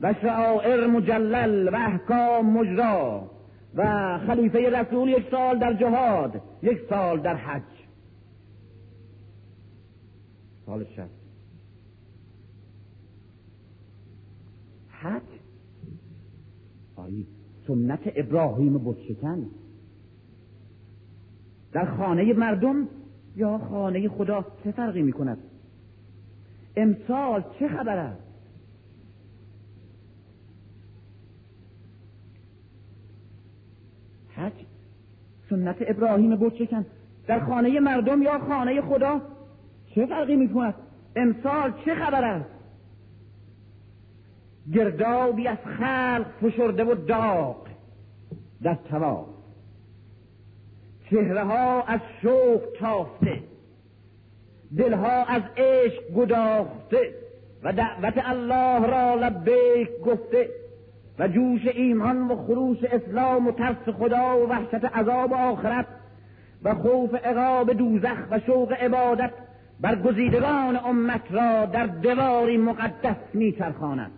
و 0.02 0.14
شعائر 0.22 0.86
مجلل 0.86 1.68
و 1.68 1.76
احکام 1.76 2.50
مجرا 2.50 3.30
و 3.74 4.18
خلیفه 4.18 4.70
رسول 4.70 5.08
یک 5.08 5.30
سال 5.30 5.58
در 5.58 5.72
جهاد 5.72 6.40
یک 6.62 6.78
سال 6.90 7.20
در 7.20 7.36
حج. 7.36 7.62
سال 10.66 10.84
شد 10.96 11.10
حج؟ 14.90 15.33
سنت 17.66 18.00
ابراهیم 18.16 18.78
بودشکن 18.78 19.46
در 21.72 21.96
خانه 21.96 22.32
مردم 22.32 22.88
یا 23.36 23.58
خانه 23.58 24.08
خدا 24.08 24.44
چه 24.64 24.72
فرقی 24.72 25.02
می 25.02 25.12
کند 25.12 25.38
امسال 26.76 27.44
چه 27.58 27.68
خبر 27.68 27.98
است؟ 27.98 28.22
حج 34.36 34.52
سنت 35.50 35.76
ابراهیم 35.80 36.36
بود 36.36 36.54
چکن 36.54 36.86
در 37.26 37.40
خانه 37.40 37.80
مردم 37.80 38.22
یا 38.22 38.38
خانه 38.38 38.80
خدا 38.80 39.20
چه 39.94 40.06
فرقی 40.06 40.36
می 40.36 40.48
کند 40.48 40.74
امسال 41.16 41.72
چه 41.84 41.94
خبر 41.94 42.24
است؟ 42.24 42.53
گردابی 44.72 45.48
از 45.48 45.58
خلق 45.78 46.26
فشرده 46.42 46.84
و 46.84 46.94
داغ. 46.94 47.56
در 48.62 48.74
تواف 48.74 49.26
چهره 51.10 51.44
ها 51.44 51.82
از 51.82 52.00
شوق 52.22 52.60
تافته. 52.78 53.42
دلها 54.76 55.24
از 55.24 55.42
عشق 55.56 56.12
گداخته. 56.16 57.14
و 57.62 57.72
دعوت 57.72 58.14
الله 58.24 58.86
را 58.86 59.14
لبیک 59.14 60.00
گفته. 60.06 60.48
و 61.18 61.28
جوش 61.28 61.66
ایمان 61.66 62.28
و 62.28 62.36
خروش 62.36 62.78
اسلام 62.84 63.46
و 63.46 63.52
ترس 63.52 63.88
خدا 63.98 64.38
و 64.38 64.48
وحشت 64.48 64.84
عذاب 64.84 65.32
آخرت. 65.32 65.86
و 66.62 66.74
خوف 66.74 67.14
عقاب 67.14 67.72
دوزخ 67.72 68.18
و 68.30 68.40
شوق 68.40 68.72
عبادت. 68.72 69.32
بر 69.80 69.96
گزیدگان 69.96 70.76
امت 70.76 71.32
را 71.32 71.66
در 71.66 71.86
دواری 71.86 72.56
مقدس 72.56 73.16
میچرخاند. 73.34 74.10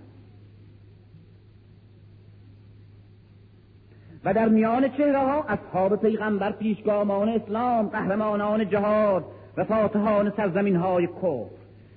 و 4.26 4.32
در 4.34 4.48
میان 4.48 4.88
چهره 4.88 5.18
ها 5.18 5.44
اصحاب 5.48 5.96
پیغمبر 5.96 6.52
پیشگامان 6.52 7.28
اسلام 7.28 7.86
قهرمانان 7.86 8.68
جهاد 8.68 9.24
و 9.56 9.64
فاتحان 9.64 10.32
سرزمین 10.36 10.76
های 10.76 11.06
کفر 11.06 11.50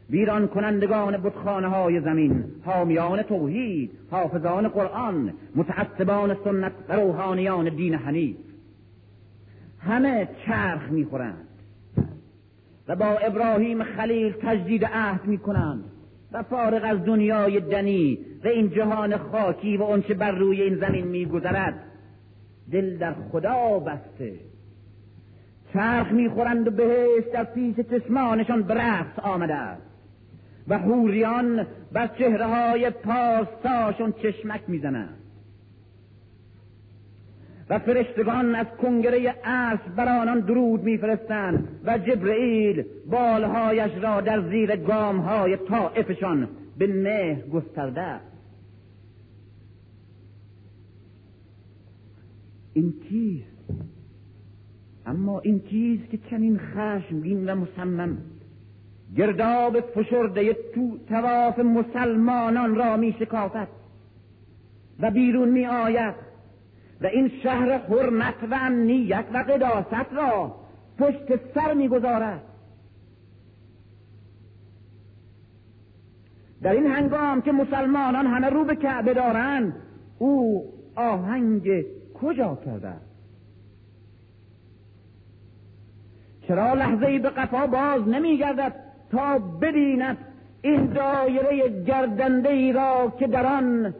ویران 0.10 0.48
کنندگان 0.48 1.18
بتخانه 1.18 1.68
های 1.68 2.02
زمین 2.02 2.44
حامیان 2.66 3.22
توحید 3.22 3.92
حافظان 4.12 4.68
قرآن 4.68 5.34
متعصبان 5.56 6.38
سنت 6.44 6.72
و 6.90 6.94
روحانیان 6.94 7.70
دین 7.70 7.94
حنیف. 7.94 8.38
همه 9.80 10.28
چرخ 10.46 10.90
می‌خورند 10.90 11.48
و 12.88 12.96
با 12.96 13.06
ابراهیم 13.06 13.84
خلیل 13.84 14.34
تجدید 14.42 14.86
عهد 14.86 15.26
می‌کنند 15.26 15.84
و 16.32 16.44
فارغ 16.44 16.82
از 16.84 17.06
دنیای 17.06 17.60
دنی 17.60 18.20
و 18.44 18.48
این 18.48 18.70
جهان 18.70 19.18
خاکی 19.18 19.78
و 19.78 19.84
آنچه 19.84 20.14
بر 20.14 20.32
روی 20.32 20.62
این 20.62 20.76
زمین 20.76 21.08
میگذرد. 21.08 21.89
دل 22.72 22.98
در 22.98 23.14
خدا 23.32 23.80
بسته. 23.80 24.34
چرخ 25.74 26.12
می‌خورند 26.12 26.68
و 26.68 26.72
بهش 26.72 27.24
در 27.34 27.44
پیش 27.44 27.76
چشمانشان 27.76 28.64
به 28.64 28.74
رقص 28.74 29.20
آمده 29.20 29.56
است. 29.56 29.82
و 30.68 30.78
حوریان 30.78 31.68
بر 31.92 32.08
چهره 32.08 32.46
های 32.46 32.90
پارساشون 32.90 34.14
چشمک 34.24 34.62
می‌زنند. 34.68 35.20
و 37.70 37.80
فرشتگان 37.80 38.56
از 38.56 38.68
کنگره 38.82 39.36
عرش 39.44 39.80
بر 39.96 40.20
آنان 40.22 40.40
درود 40.40 40.84
میفرستند 40.84 41.68
و 41.86 41.98
جبرئیل 41.98 42.86
بالهایش 43.12 43.92
را 44.02 44.22
در 44.22 44.42
زیر 44.50 44.76
گامهای 44.76 45.58
طائفشان 45.58 46.50
به 46.78 46.88
مه 46.88 47.44
گسترده 47.54 48.29
این 52.74 52.94
کیست 53.10 53.60
اما 55.06 55.40
این 55.40 55.60
کیست 55.60 56.10
که 56.10 56.18
چنین 56.18 56.60
خشمگین 56.60 57.50
و 57.50 57.56
مصمم. 57.56 58.18
گرداب 59.16 59.80
فشرده 59.80 60.54
تو 60.54 60.98
تواف 61.10 61.60
مسلمانان 61.60 62.76
را 62.76 62.98
می 62.98 63.16
شکافت 63.20 63.68
و 65.00 65.12
بیرون 65.12 65.50
می 65.50 65.66
آید 65.66 66.16
و 67.02 67.06
این 67.06 67.32
شهر 67.44 67.78
حرمت 67.78 68.36
و 68.52 68.58
امنیت 68.62 69.26
و 69.34 69.38
قداست 69.38 70.14
را 70.14 70.56
پشت 70.98 71.54
سر 71.54 71.74
می 71.74 71.88
گذارد. 71.88 72.42
در 76.62 76.72
این 76.72 76.86
هنگام 76.86 77.42
که 77.42 77.52
مسلمانان 77.52 78.28
همه 78.28 78.50
رو 78.50 78.66
به 78.66 78.76
کعبه 78.76 79.14
دارند 79.14 79.76
او 80.20 80.64
آهنگ 80.96 81.86
کجا 82.22 82.58
کرده 82.66 82.94
چرا 86.48 86.74
لحظه 86.74 87.06
ای 87.06 87.20
به 87.20 87.30
قفا 87.30 87.68
باز 87.68 88.08
نمیگردد 88.08 88.76
تا 89.12 89.40
ببیند 89.40 90.18
این 90.62 90.86
دایره 90.86 91.84
گردنده 91.84 92.50
ای 92.50 92.74
را 92.74 93.14
که 93.20 93.28
در 93.28 93.46
آن 93.46 93.94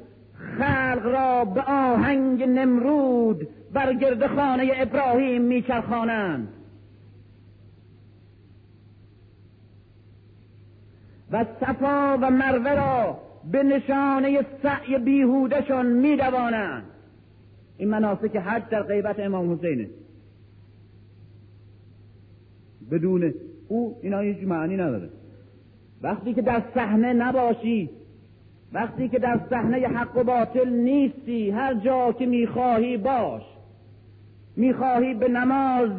خلق 0.58 1.06
را 1.06 1.46
به 1.46 1.62
آهنگ 1.62 2.44
نمرود 2.44 3.48
بر 3.74 3.94
گرد 3.94 4.28
خانه 4.28 4.72
ابراهیم 4.76 5.42
میچرخانند؟ 5.42 6.48
و 11.32 11.46
صفا 11.60 12.18
و 12.22 12.32
مروه 12.32 12.74
را 12.74 13.20
به 13.52 13.64
نشانه 13.64 14.46
سعی 14.64 14.98
بیهودشان 14.98 15.86
میدوانند. 15.86 16.84
این 17.80 17.90
مناسک 17.90 18.36
حج 18.36 18.64
در 18.70 18.84
غیبت 18.84 19.20
امام 19.20 19.54
حسینه. 19.54 19.90
بدون 22.92 23.34
او 23.68 23.98
اینا 24.02 24.20
هیچ 24.20 24.38
معنی 24.44 24.78
نداره. 24.78 25.10
وقتی 26.02 26.34
که 26.34 26.42
در 26.42 26.64
صحنه 26.76 27.14
نباشی 27.14 27.90
وقتی 28.74 29.10
که 29.10 29.20
در 29.20 29.40
صحنه 29.50 29.78
حق 29.78 30.18
و 30.18 30.24
باطل 30.24 30.70
نیستی 30.70 31.50
هر 31.50 31.74
جا 31.74 32.12
که 32.12 32.26
می‌خواهی 32.26 32.98
باش. 32.98 33.44
می‌خواهی 34.56 35.14
به 35.14 35.28
نماز 35.28 35.90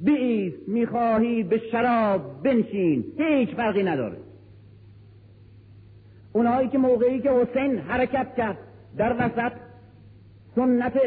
بیست 0.00 0.68
می‌خواهی 0.68 1.42
به 1.42 1.58
شراب 1.72 2.42
بنشین 2.42 3.04
هیچ 3.18 3.48
فرقی 3.48 3.82
نداره. 3.82 4.16
اونهایی 6.32 6.68
که 6.68 6.78
موقعی 6.78 7.20
که 7.20 7.30
حسین 7.30 7.78
حرکت 7.78 8.34
کرد 8.36 8.58
در 8.96 9.16
وسط 9.18 9.52
سنت 10.54 11.00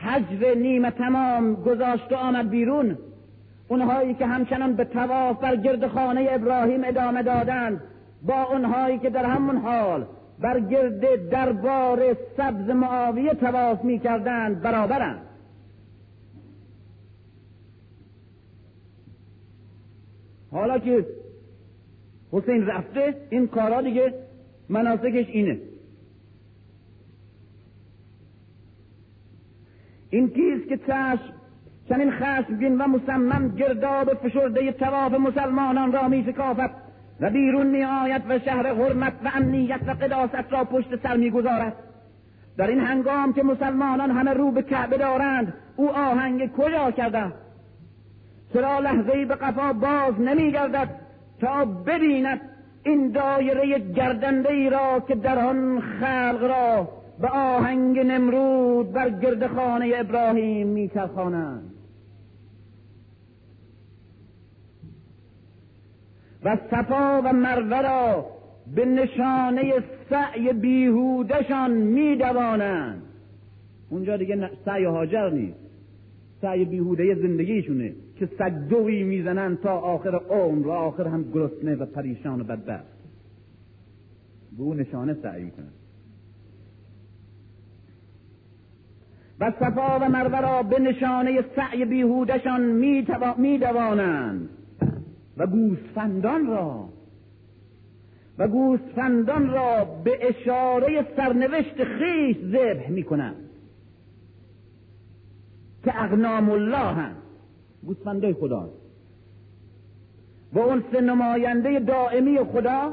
حجر 0.00 0.54
نیمه 0.54 0.90
تمام 0.90 1.54
گذاشته 1.54 2.16
آمد 2.16 2.50
بیرون. 2.50 2.98
اونهایی 3.68 4.14
که 4.14 4.26
همچنان 4.26 4.72
به 4.76 4.84
تواف 4.84 5.40
بر 5.40 5.56
گرد 5.56 5.86
خانه 5.86 6.28
ابراهیم 6.30 6.84
ادامه 6.84 7.22
دادند 7.22 7.80
با 8.22 8.42
اونهایی 8.42 8.98
که 8.98 9.10
در 9.10 9.24
همون 9.24 9.56
حال 9.56 10.06
بر 10.40 10.60
گرد 10.60 11.28
دربار 11.30 12.16
سبز 12.36 12.70
معاویه 12.70 13.34
تواف 13.34 13.84
می 13.84 13.98
کردند 13.98 14.62
برابرند. 14.62 15.20
حالا 20.52 20.78
که 20.78 21.06
حسین 22.32 22.66
رفته 22.66 23.14
این 23.30 23.46
کارا 23.46 23.82
دیگه 23.82 24.14
مناسکش 24.68 25.26
اینه. 25.28 25.58
این 30.10 30.28
کیست 30.28 30.68
که 30.68 30.76
چشم 30.76 31.32
چنین 31.88 32.10
خشمگین 32.10 32.78
و 32.78 32.86
مصمم 32.86 33.48
گرداب 33.48 34.14
فشرده 34.14 34.72
تواف 34.72 35.12
مسلمانان 35.12 35.92
را 35.92 36.08
می 36.08 36.24
شکافد 36.24 36.70
و 37.20 37.30
بیرون 37.30 37.66
می 37.66 37.84
آید 37.84 38.22
و 38.28 38.38
شهر 38.38 38.74
حرمت 38.74 39.12
و 39.24 39.30
امنیت 39.34 39.80
و 39.86 39.90
قداست 39.90 40.52
را 40.52 40.64
پشت 40.64 41.02
سر 41.02 41.16
می 41.16 41.30
گذارد 41.30 41.76
در 42.56 42.66
این 42.66 42.80
هنگام 42.80 43.32
که 43.32 43.42
مسلمانان 43.42 44.10
همه 44.10 44.32
رو 44.32 44.50
به 44.50 44.62
کعبه 44.62 44.98
دارند 44.98 45.54
او 45.76 45.90
آهنگ 45.90 46.52
کجا 46.52 46.90
کرده؟ 46.90 47.32
چرا 48.52 48.78
لحظه 48.78 49.24
به 49.24 49.34
قفا 49.34 49.72
باز 49.72 50.20
نمی 50.20 50.52
گردد 50.52 50.88
تا 51.40 51.64
ببیند 51.64 52.40
این 52.82 53.10
دایره 53.10 53.78
گردنده 53.78 54.52
ای 54.52 54.70
را 54.70 55.00
که 55.08 55.14
در 55.14 55.38
آن 55.38 55.80
خلق 55.80 56.42
را 56.42 56.88
به 57.20 57.28
آهنگ 57.28 57.98
نمرود 57.98 58.92
بر 58.92 59.10
گرد 59.10 59.46
خانه 59.46 59.92
ابراهیم 59.96 60.66
میچرخانند. 60.66 61.70
و 66.44 66.58
صفا 66.70 67.22
و 67.24 67.32
مروه 67.32 67.82
را 67.82 68.26
به 68.74 68.84
نشانه 68.84 69.72
سعی 70.10 70.52
بیهودشان 70.52 71.70
میدوانند. 71.70 73.02
اونجا 73.90 74.16
دیگه 74.16 74.50
سعی 74.64 74.84
هاجر 74.84 75.30
نیست. 75.30 75.58
سعی 76.40 76.64
بیهوده 76.64 77.14
زندگیشونه 77.14 77.92
که 78.16 78.28
سجدوی 78.38 79.02
می‌زنن 79.02 79.56
تا 79.56 79.78
آخر 79.78 80.14
عمر 80.14 80.66
و 80.66 80.70
آخر 80.70 81.08
هم 81.08 81.32
گرسنه 81.32 81.74
و 81.74 81.86
پریشان 81.86 82.40
و 82.40 82.44
بدبخت. 82.44 83.00
به 84.56 84.62
اون 84.62 84.80
نشانه 84.80 85.16
سعی 85.22 85.44
می‌کنن. 85.44 85.79
و 89.40 89.50
صفا 89.50 89.98
و 90.00 90.08
مروه 90.08 90.40
را 90.40 90.62
به 90.62 90.78
نشانه 90.78 91.44
سعی 91.56 91.84
بیهودشان 91.84 92.60
میدوانند. 93.38 94.48
و 95.36 95.46
گوسفندان 95.46 96.46
را 96.46 96.88
و 98.38 98.48
گوسفندان 98.48 99.50
را 99.50 99.84
به 100.04 100.28
اشاره 100.28 101.06
سرنوشت 101.16 101.84
خیش 101.84 102.36
ذبح 102.36 102.90
می‌کنند. 102.90 103.50
که 105.84 106.02
اغنام 106.02 106.50
الله 106.50 106.76
هم 106.76 107.12
گوسفنده 107.86 108.34
خدا. 108.34 108.70
و 110.52 110.58
اون 110.58 110.84
سه 110.92 111.00
نماینده 111.00 111.80
دائمی 111.80 112.38
خدا 112.38 112.92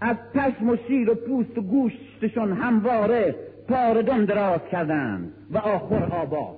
از 0.00 0.16
پشم 0.34 0.68
و 0.68 0.76
شیر 0.88 1.10
و 1.10 1.14
پوست 1.14 1.58
و 1.58 1.62
گوشتشون 1.62 2.52
همواره 2.52 3.49
پاردون 3.70 4.24
دراز 4.24 4.60
کردند 4.72 5.32
و 5.50 5.58
آخر 5.58 6.04
آباد 6.04 6.56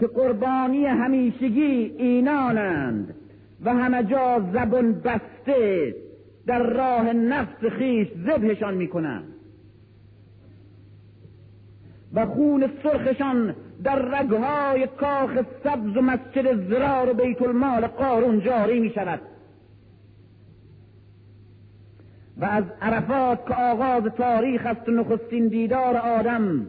که 0.00 0.06
قربانی 0.06 0.86
همیشگی 0.86 1.94
اینانند 1.98 3.14
و 3.64 3.74
همه 3.74 4.04
جا 4.04 4.40
زبون 4.52 4.92
بسته 4.92 5.94
در 6.46 6.62
راه 6.62 7.12
نفس 7.12 7.64
خیش 7.64 8.08
ذبحشان 8.26 8.74
می‌کنند. 8.74 9.32
و 12.14 12.26
خون 12.26 12.70
سرخشان 12.82 13.54
در 13.84 13.98
رگهای 13.98 14.86
کاخ 14.86 15.30
سبز 15.64 15.96
و 15.96 16.00
مسجد 16.00 16.68
زرار 16.68 17.10
و 17.10 17.14
بیت 17.14 17.42
المال 17.42 17.86
قارون 17.86 18.40
جاری 18.40 18.80
می 18.80 18.90
شود 18.90 19.20
و 22.36 22.44
از 22.44 22.64
عرفات 22.80 23.46
که 23.46 23.54
آغاز 23.54 24.02
تاریخ 24.02 24.66
است 24.66 24.88
نخستین 24.88 25.48
دیدار 25.48 25.96
آدم 25.96 26.66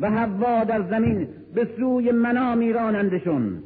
و 0.00 0.10
حوا 0.10 0.64
در 0.64 0.82
زمین 0.90 1.28
به 1.54 1.68
سوی 1.76 2.12
منامی 2.12 2.72
رانندشون 2.72 3.62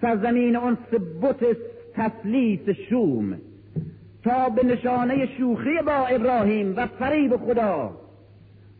سرزمین 0.00 0.56
اون 0.56 0.78
بت 1.22 1.56
تسلیس 1.94 2.68
شوم. 2.88 3.38
تا 4.22 4.48
به 4.48 4.66
نشانه 4.66 5.26
شوخی 5.26 5.82
با 5.86 6.06
ابراهیم 6.06 6.76
و 6.76 6.86
فریب 6.86 7.36
خدا 7.36 7.96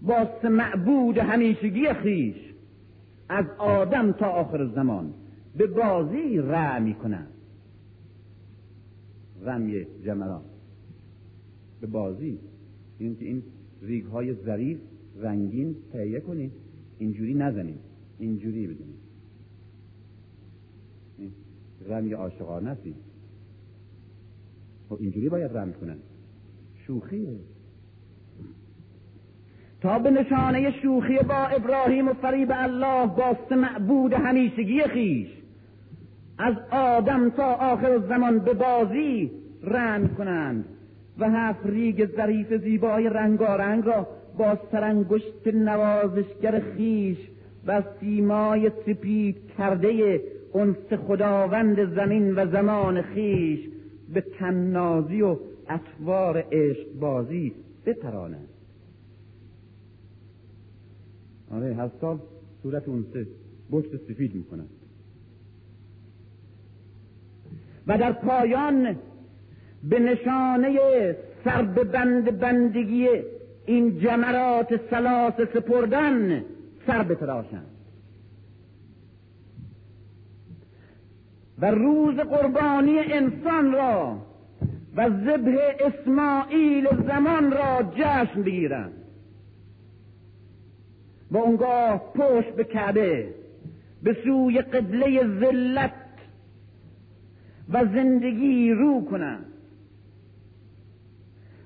با 0.03 0.29
معبود 0.51 1.19
همیشگی 1.19 1.93
خیش 1.93 2.37
از 3.29 3.45
آدم 3.59 4.13
تا 4.13 4.27
آخر 4.27 4.67
زمان 4.67 5.15
به 5.57 5.67
بازی 5.67 6.39
رع 6.39 6.79
می‌کنن 6.79 7.27
رمی 9.47 9.87
جمران 10.05 10.43
به 11.85 11.91
بازی. 11.91 12.39
این 12.99 13.17
که 13.17 13.25
این 13.25 13.43
ریگ 13.83 14.05
های 14.05 14.35
ظریف 14.35 14.79
رنگین 15.17 15.77
تهیه 15.93 16.21
کنید 16.21 16.53
اینجوری 16.99 17.35
نزنید 17.35 17.81
اینجوری 18.19 18.67
بدونید 18.67 19.05
رمی 21.89 22.13
عاشقانه 22.13 22.71
است 22.71 22.83
خب 24.89 24.97
اینجوری 25.01 25.29
باید 25.29 25.57
رم 25.57 25.73
کنن. 25.73 25.97
شوخیه 26.87 27.37
تا 29.81 29.99
به 29.99 30.11
نشانه 30.11 30.71
شوخی 30.83 31.19
با 31.19 31.47
ابراهیم 31.47 32.09
و 32.09 32.13
فریب 32.13 32.53
الله 32.55 33.07
باست 33.07 33.53
معبود 33.53 34.13
همیشگی 34.13 34.83
خیش. 34.83 35.29
از 36.39 36.55
آدم 36.71 37.31
تا 37.31 37.55
آخر 37.55 37.99
زمان 38.09 38.39
به 38.39 38.55
بازی 38.55 39.31
رم 39.63 40.09
کنند. 40.09 40.65
و 41.19 41.31
هفت 41.31 41.67
ریگ 41.67 42.09
ظریف 42.17 42.55
زیبای 42.55 43.09
رنگارنگ 43.09 43.87
را 43.87 44.09
با 44.39 44.59
سرانگشت 44.73 45.47
نوازشگر 45.47 46.61
خیش 46.61 47.19
و 47.67 47.83
سیمای 48.01 48.71
سپید 48.87 49.37
کرده 49.59 50.21
انس 50.55 50.93
خداوند 50.93 51.95
زمین 51.95 52.35
و 52.35 52.47
زمان 52.47 53.03
خیش 53.03 53.69
به 54.15 54.21
تنازی 54.21 55.23
و 55.23 55.37
اطوار 55.69 56.45
عشق 56.53 56.93
بازی 57.01 57.55
بپرانند 57.87 58.49
آره 61.51 61.75
هر 61.75 61.91
سال 62.01 62.19
صورت 62.63 62.89
اونسه 62.89 63.27
بشت 63.73 63.97
سفید 64.09 64.35
می‌کنند 64.35 64.69
و 67.87 67.99
در 67.99 68.13
پایان 68.13 68.97
به 69.89 69.99
نشانه 69.99 70.79
سر 71.45 71.63
بند 71.63 72.39
بندگی 72.39 73.09
این 73.67 73.99
جمرات 73.99 74.81
سلاس 74.91 75.35
سپردن 75.55 76.45
سر 76.87 77.03
بتراشند 77.03 77.67
و 81.59 81.71
روز 81.71 82.15
قربانی 82.15 82.99
انسان 82.99 83.73
را 83.73 84.19
و 84.97 85.09
ذبح 85.09 85.57
اسماعیل 85.81 86.89
زمان 87.07 87.51
را 87.51 87.93
جشن 87.97 88.43
بگیرند 88.43 88.93
و 91.31 91.37
اونگاه 91.37 92.13
پشت 92.15 92.57
به 92.57 92.65
کعبه 92.65 93.35
به 94.03 94.17
سوی 94.25 94.61
قبله 94.61 95.21
ذلت 95.41 95.93
و 97.73 97.85
زندگی 97.85 98.71
رو 98.71 99.05
کنند 99.05 99.54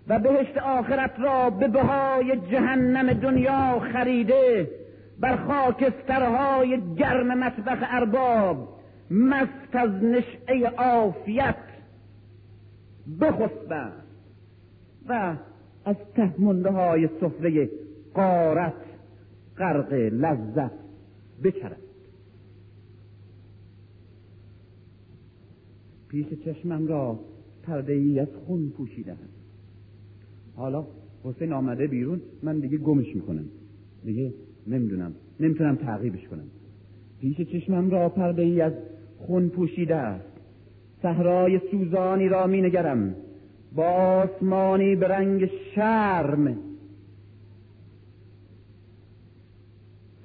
و 0.08 0.18
بهشت 0.18 0.58
آخرت 0.58 1.20
را 1.20 1.50
به 1.50 1.68
بهای 1.68 2.36
جهنم 2.50 3.12
دنیا 3.12 3.80
خریده 3.92 4.70
بر 5.20 5.36
خاکسترهای 5.36 6.94
گرم 6.94 7.38
مطبخ 7.38 7.78
ارباب 7.82 8.78
مست 9.10 9.72
از 9.72 9.90
نشعه 9.90 10.66
عافیت 10.68 11.56
بخسبند 13.20 14.04
و 15.08 15.36
از 15.84 15.96
تهمنده 16.14 16.70
های 16.70 17.08
صفره 17.20 17.70
قارت 18.14 18.74
غرق 19.58 19.92
لذت 19.92 20.72
بچرد. 21.44 21.76
پیش 26.08 26.26
چشمم 26.44 26.86
را 26.86 27.20
پرده 27.62 27.92
ای 27.92 28.20
از 28.20 28.28
خون 28.46 28.70
پوشیدند 28.70 29.37
حالا 30.58 30.86
حسین 31.24 31.52
آمده 31.52 31.86
بیرون 31.86 32.20
من 32.42 32.58
دیگه 32.58 32.78
گمش 32.78 33.14
می‌کنم. 33.14 33.44
دیگه 34.04 34.32
نمی‌دونم. 34.66 35.12
نمی‌تونم 35.40 35.76
تعقیبش 35.76 36.28
کنم. 36.28 36.44
پیش 37.20 37.40
چشمم 37.40 37.90
را 37.90 38.08
پرده 38.08 38.42
ای 38.42 38.60
از 38.60 38.72
خون 39.18 39.48
پوشیده 39.48 39.96
است. 39.96 40.28
صحرای 41.02 41.60
سوزانی 41.70 42.28
را 42.28 42.46
می 42.46 42.62
نگرم 42.62 43.14
با 43.76 43.84
آسمانی 43.84 44.96
به 44.96 45.08
رنگ 45.08 45.50
شرم. 45.74 46.58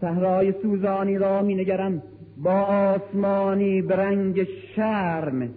صحرای 0.02 0.54
سوزانی 0.62 1.18
را 1.18 1.42
می 1.42 1.56
نگرم 1.56 2.02
با 2.44 2.62
آسمانی 2.62 3.82
به 3.82 3.96
رنگ 3.96 4.44
شرم. 4.76 5.50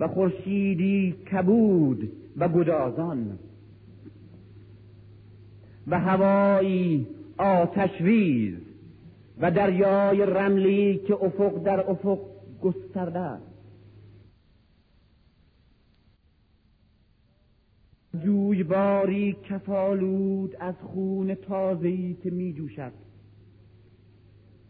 و 0.00 0.08
خورشیدی 0.08 1.14
کبود 1.32 2.10
و 2.36 2.48
گدازان. 2.48 3.38
و 5.86 6.00
هوایی 6.00 7.06
آتشویز 7.38 8.58
و 9.38 9.50
دریای 9.50 10.26
رملی 10.26 10.98
که 10.98 11.14
افق 11.14 11.62
در 11.62 11.90
افق 11.90 12.18
گسترده 12.62 13.18
است. 13.18 13.54
جویباری 18.24 19.36
کفالود 19.48 20.56
از 20.60 20.74
خون 20.82 21.34
تازهی 21.34 22.16
که 22.22 22.30
می 22.30 22.52
جوشد 22.52 22.92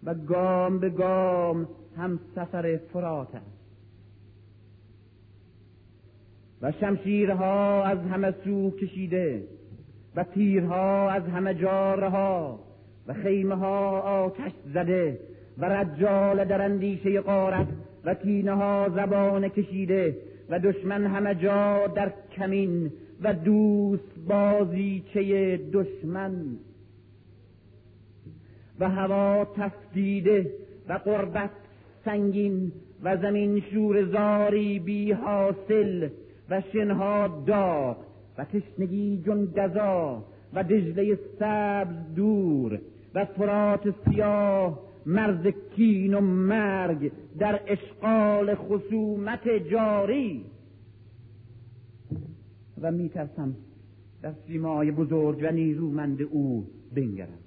و 0.05 0.15
گام 0.15 0.79
به 0.79 0.91
گام 0.91 1.69
هم 1.97 2.21
سفر 2.35 2.81
فرات 2.93 3.35
است. 3.35 3.55
و 6.63 6.73
شمشیرها 6.73 7.85
از 7.85 7.99
همه 7.99 8.35
سو 8.45 8.71
کشیده 8.71 9.49
و 10.17 10.25
تیرها 10.25 11.11
از 11.11 11.23
همه 11.23 11.55
جارها 11.55 12.61
و 13.07 13.13
خیمه 13.13 13.55
ها 13.55 14.01
آتش 14.01 14.53
زده 14.75 15.19
و 15.59 15.65
رجال 15.65 16.45
در 16.45 16.63
اندیشه 16.63 17.21
قارت 17.21 17.67
و 18.05 18.15
کینه 18.15 18.53
ها 18.53 18.89
زبان 18.89 19.49
کشیده 19.49 20.17
و 20.51 20.59
دشمن 20.59 21.07
همه 21.07 21.35
جا 21.35 21.87
در 21.87 22.13
کمین 22.37 22.93
و 23.23 23.35
دوست 23.35 24.19
بازیچه 24.29 25.57
دشمن. 25.73 26.59
و 28.81 28.91
هوا 28.91 29.45
تفدیده 29.57 30.51
و 30.89 30.93
قربت 30.93 31.51
سنگین 32.05 32.73
و 33.03 33.17
زمین 33.17 33.61
شور 33.61 34.05
زاری 34.05 34.79
بی 34.79 35.13
حاصل 35.13 36.09
و 36.51 36.63
شنها 36.73 37.45
داغ 37.47 37.97
و 38.39 38.45
تشنگی 38.45 39.23
جون 39.25 39.47
گذا 39.47 40.25
و 40.55 40.65
دجله 40.65 41.19
سبز 41.39 42.15
دور 42.15 42.81
و 43.15 43.25
فرات 43.25 43.95
سیاه 44.09 44.81
مرز 45.07 45.47
کین 45.77 46.15
و 46.15 46.21
مرگ 46.21 47.13
در 47.39 47.61
اشغال 47.67 48.55
خصومت 48.55 49.49
جاری. 49.71 50.45
و 52.81 52.93
میترسم 52.93 53.55
در 54.23 54.33
سیمای 54.47 54.91
بزرگ 54.91 55.41
و 55.43 55.53
نیرومند 55.53 56.23
او 56.23 56.67
بنگرم. 56.95 57.39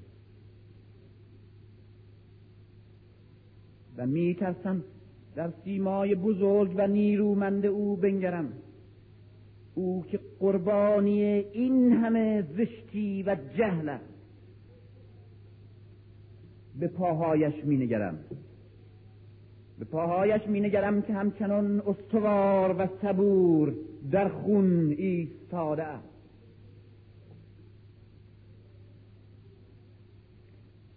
و 3.98 4.08
میترسم 4.08 4.84
در 5.36 5.50
سیمای 5.64 6.16
بزرگ 6.16 6.74
و 6.78 6.88
نیرومند 6.88 7.66
او 7.66 7.96
بنگرم. 7.96 8.54
او 9.76 10.06
که 10.08 10.20
قربانی 10.40 11.24
این 11.24 11.92
همه 11.92 12.42
زشتی 12.42 13.24
و 13.24 13.38
جهل 13.58 13.90
است. 13.90 14.04
به 16.80 16.88
پاهایش 16.88 17.54
می 17.64 17.78
نگرم 17.78 18.20
به 19.80 19.86
پاهایش 19.86 20.42
می 20.48 20.60
نگرم 20.60 21.02
که 21.02 21.14
همچنان 21.14 21.82
استوار 21.88 22.76
و 22.80 22.88
صبور 23.02 23.74
در 24.12 24.30
خون 24.30 24.90
ایستاده 24.98 25.84
است. 25.84 26.08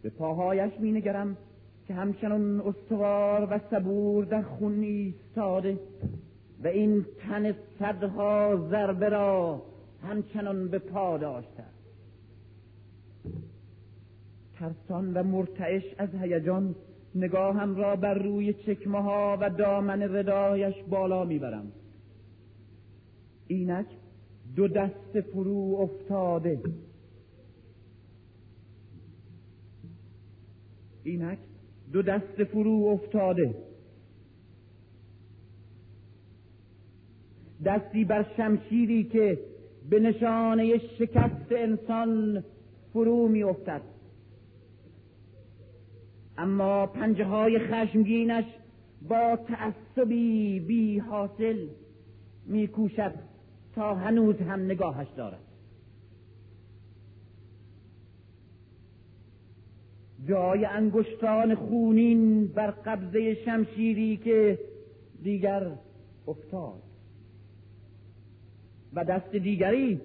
به 0.02 0.10
پاهایش 0.10 0.72
می 0.80 0.92
نگرم 0.92 1.36
که 1.86 1.94
همچنان 1.94 2.60
استوار 2.60 3.48
و 3.50 3.60
صبور 3.70 4.24
در 4.24 4.42
خون 4.42 4.82
ایستاده. 4.82 5.78
و 6.64 6.66
این 6.66 7.06
تن 7.18 7.54
صدها 7.78 8.68
ضربه 8.70 9.08
را 9.08 9.62
همچنان 10.02 10.68
به 10.68 10.78
پا 10.78 11.18
داشته 11.18 11.64
ترسان 14.54 15.14
و 15.14 15.22
مرتعش 15.22 15.82
از 15.98 16.08
هیجان 16.14 16.74
نگاهم 17.14 17.76
را 17.76 17.96
بر 17.96 18.14
روی 18.14 18.52
چکمه 18.52 19.02
ها 19.02 19.38
و 19.40 19.50
دامن 19.50 20.16
ردایش 20.16 20.74
بالا 20.88 21.24
می‌برم. 21.24 21.72
اینک 23.46 23.86
دو 24.56 24.68
دست 24.68 25.20
فرو 25.20 25.76
افتاده. 25.80 26.60
اینک 31.04 31.38
دو 31.92 32.02
دست 32.02 32.44
فرو 32.44 32.84
افتاده. 32.84 33.54
دستی 37.64 38.04
بر 38.04 38.26
شمشیری 38.36 39.04
که 39.04 39.38
به 39.90 40.00
نشانه 40.00 40.78
شکست 40.78 41.52
انسان 41.52 42.44
فرو 42.92 43.28
می 43.28 43.42
افتد 43.42 43.82
اما 46.38 46.86
پنجه 46.86 47.24
های 47.24 47.58
خشمگینش 47.58 48.44
با 49.08 49.38
تعصبی 49.48 50.60
بی 50.60 50.98
حاصل 50.98 51.66
می 52.46 52.68
کوشد 52.68 53.14
تا 53.74 53.94
هنوز 53.94 54.36
هم 54.36 54.64
نگاهش 54.64 55.08
دارد. 55.16 55.40
جای 60.28 60.64
انگشتان 60.64 61.54
خونین 61.54 62.46
بر 62.46 62.70
قبضه 62.70 63.34
شمشیری 63.34 64.16
که 64.16 64.58
دیگر 65.22 65.70
افتاد. 66.28 66.89
و 68.94 69.04
دست 69.04 69.36
دیگری 69.36 70.00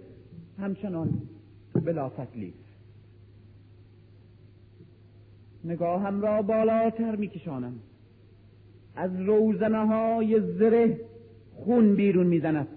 همچنان 0.60 1.22
بلا 1.74 2.10
تکلیف 2.10 2.54
نگاهم 5.64 6.22
را 6.22 6.42
بالاتر 6.42 7.16
میکشانم. 7.16 7.80
از 8.96 9.22
روزنه 9.22 9.88
های 9.88 10.42
زره 10.42 11.00
خون 11.56 11.96
بیرون 11.96 12.28
می‌زند. 12.28 12.68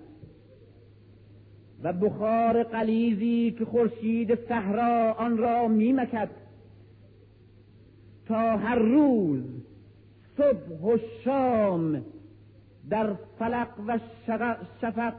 و 1.83 1.93
بخار 1.93 2.63
قلیزی 2.63 3.57
که 3.59 3.65
خورشید 3.65 4.35
صحرا 4.49 5.13
آن 5.13 5.39
را 5.39 5.69
میمکد. 5.69 6.31
تا 8.27 8.57
هر 8.57 8.79
روز 8.79 9.43
صبح 10.37 10.83
و 10.83 10.99
شام 11.25 12.05
در 12.91 13.15
فلق 13.39 13.69
و 13.87 13.99
شفق 14.81 15.15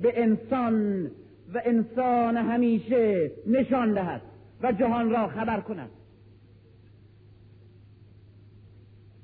به 0.00 0.22
انسان 0.22 1.06
و 1.54 1.62
انسان 1.64 2.36
همیشه 2.36 3.32
نشان 3.46 3.94
دهد 3.94 4.22
و 4.62 4.72
جهان 4.72 5.10
را 5.10 5.28
خبر 5.28 5.60
کند. 5.60 5.90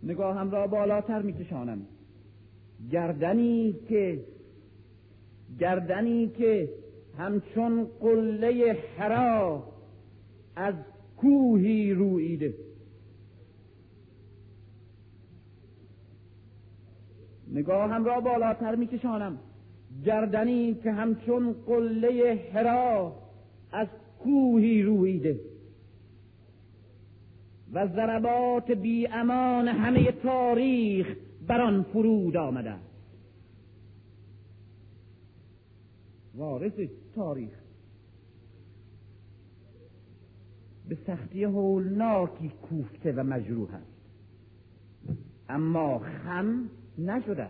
نگاهم 0.02 0.50
را 0.50 0.66
بالاتر 0.66 1.22
میکشانم. 1.22 1.86
گردنی 2.90 3.72
که 3.88 4.24
گردنی 5.58 6.28
که 6.28 6.70
همچون 7.18 7.84
قله 8.00 8.78
حرا 8.98 9.62
از 10.56 10.74
کوهی 11.16 11.92
رویده 11.92 12.54
نگاهم 17.52 18.04
را 18.04 18.20
بالاتر 18.20 18.74
میکشانم. 18.74 19.38
گردنی 20.04 20.74
که 20.74 20.92
همچون 20.92 21.52
قله 21.66 22.48
حرا 22.52 23.16
از 23.72 23.88
کوهی 24.18 24.82
رویده 24.82 25.40
و 27.72 27.86
ضربات 27.86 28.70
بی 28.70 29.06
امان 29.06 29.68
همه 29.68 30.12
تاریخ 30.12 31.16
بر 31.46 31.60
آن 31.60 31.82
فرود 31.82 32.36
آمده 32.36 32.74
وارث 36.34 36.80
تاریخ. 37.14 37.58
به 40.88 40.98
سختی 41.06 41.44
هولناکی 41.44 42.48
کوفته 42.48 43.12
و 43.12 43.22
مجروح 43.22 43.74
است. 43.74 43.96
اما 45.48 45.98
خم 45.98 46.70
نشده 46.98 47.48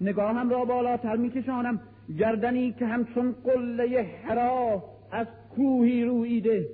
نگاهم 0.00 0.50
را 0.50 0.64
بالاتر 0.64 1.16
میکشانم. 1.16 1.80
گردنی 2.18 2.72
که 2.72 2.86
همچون 2.86 3.34
قله 3.44 4.06
حرا 4.24 4.84
از 5.10 5.26
کوهی 5.54 6.04
رویده 6.04 6.68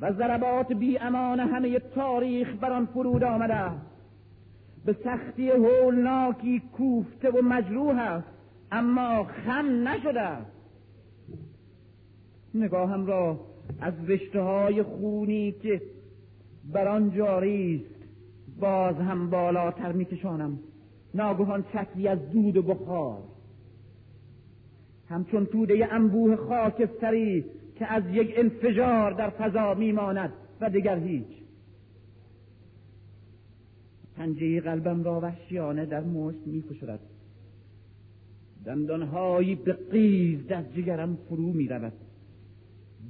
و 0.00 0.12
ضربات 0.12 0.72
بی 0.72 0.98
امان 0.98 1.40
همه 1.40 1.78
تاریخ 1.78 2.54
بر 2.60 2.72
آن 2.72 2.86
فرود 2.86 3.24
آمده. 3.24 3.70
به 4.84 4.96
سختی 5.04 5.50
هولناکی 5.50 6.62
کوفته 6.72 7.30
و 7.30 7.42
مجروح 7.42 7.98
است 7.98 8.28
اما 8.72 9.24
خم 9.24 9.88
نشده. 9.88 10.38
نگاهم 12.54 13.06
را 13.06 13.40
از 13.80 13.94
رشته 14.08 14.40
های 14.40 14.82
خونی 14.82 15.52
که 15.52 15.82
بر 16.72 16.88
آن 16.88 17.10
جاری 17.10 17.84
است 17.86 18.08
باز 18.60 18.96
هم 18.96 19.30
بالاتر 19.30 19.92
میکشانم. 19.92 20.58
ناگهان 21.14 21.64
شکلی 21.72 22.08
از 22.08 22.30
دود 22.30 22.56
و 22.56 22.62
بخار. 22.62 23.22
همچون 25.08 25.46
توده 25.46 25.92
انبوه 25.92 26.36
خاکستری 26.36 27.44
که 27.78 27.92
از 27.92 28.02
یک 28.12 28.34
انفجار 28.36 29.12
در 29.12 29.30
فضا 29.30 29.74
میماند 29.74 30.32
و 30.60 30.70
دیگر 30.70 30.98
هیچ. 30.98 31.26
پنجه 34.16 34.60
قلبم 34.60 35.02
را 35.02 35.20
وحشیانه 35.20 35.86
در 35.86 36.00
مشت 36.00 36.46
میفشرد. 36.46 37.00
دندانهایی 38.66 39.54
به 39.54 39.72
قیز 39.72 40.46
در 40.46 40.62
جگرم 40.62 41.18
فرو 41.28 41.52
می‌رود. 41.52 41.92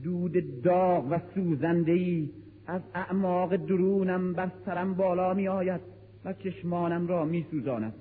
دود 0.03 0.63
داغ 0.63 1.07
و 1.11 1.19
سوزندهای 1.35 2.31
از 2.67 2.83
اعماق 2.95 3.57
درونم 3.57 4.33
بر 4.33 4.51
سرم 4.67 4.95
بالا 4.95 5.35
می 5.35 5.49
آید 5.49 5.94
و 6.25 6.33
چشمانم 6.33 7.07
را 7.07 7.25
می 7.25 7.47
سوزاند 7.51 7.95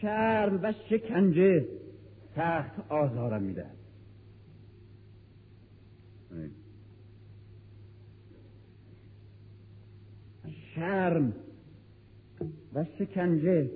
شرم 0.00 0.60
و 0.62 0.72
شکنجه 0.90 1.68
سخت 2.34 2.90
آزارم 2.90 3.42
می 3.42 3.54
دهد 3.54 3.78
شرم 10.74 11.32
و 12.74 12.84
شکنجه 12.98 13.70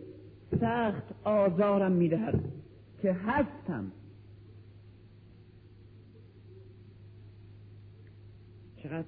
سخت 0.60 1.04
آزارم 1.24 1.92
می‌دهد 1.92 2.52
که 3.02 3.12
هستم. 3.12 3.92
چقدر 8.76 9.06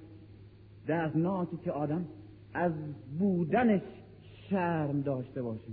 دردناکی 0.87 1.57
که 1.57 1.71
آدم 1.71 2.05
از 2.55 2.71
بودنش 3.19 3.81
شرم 4.49 5.01
داشته 5.01 5.41
باشه 5.41 5.71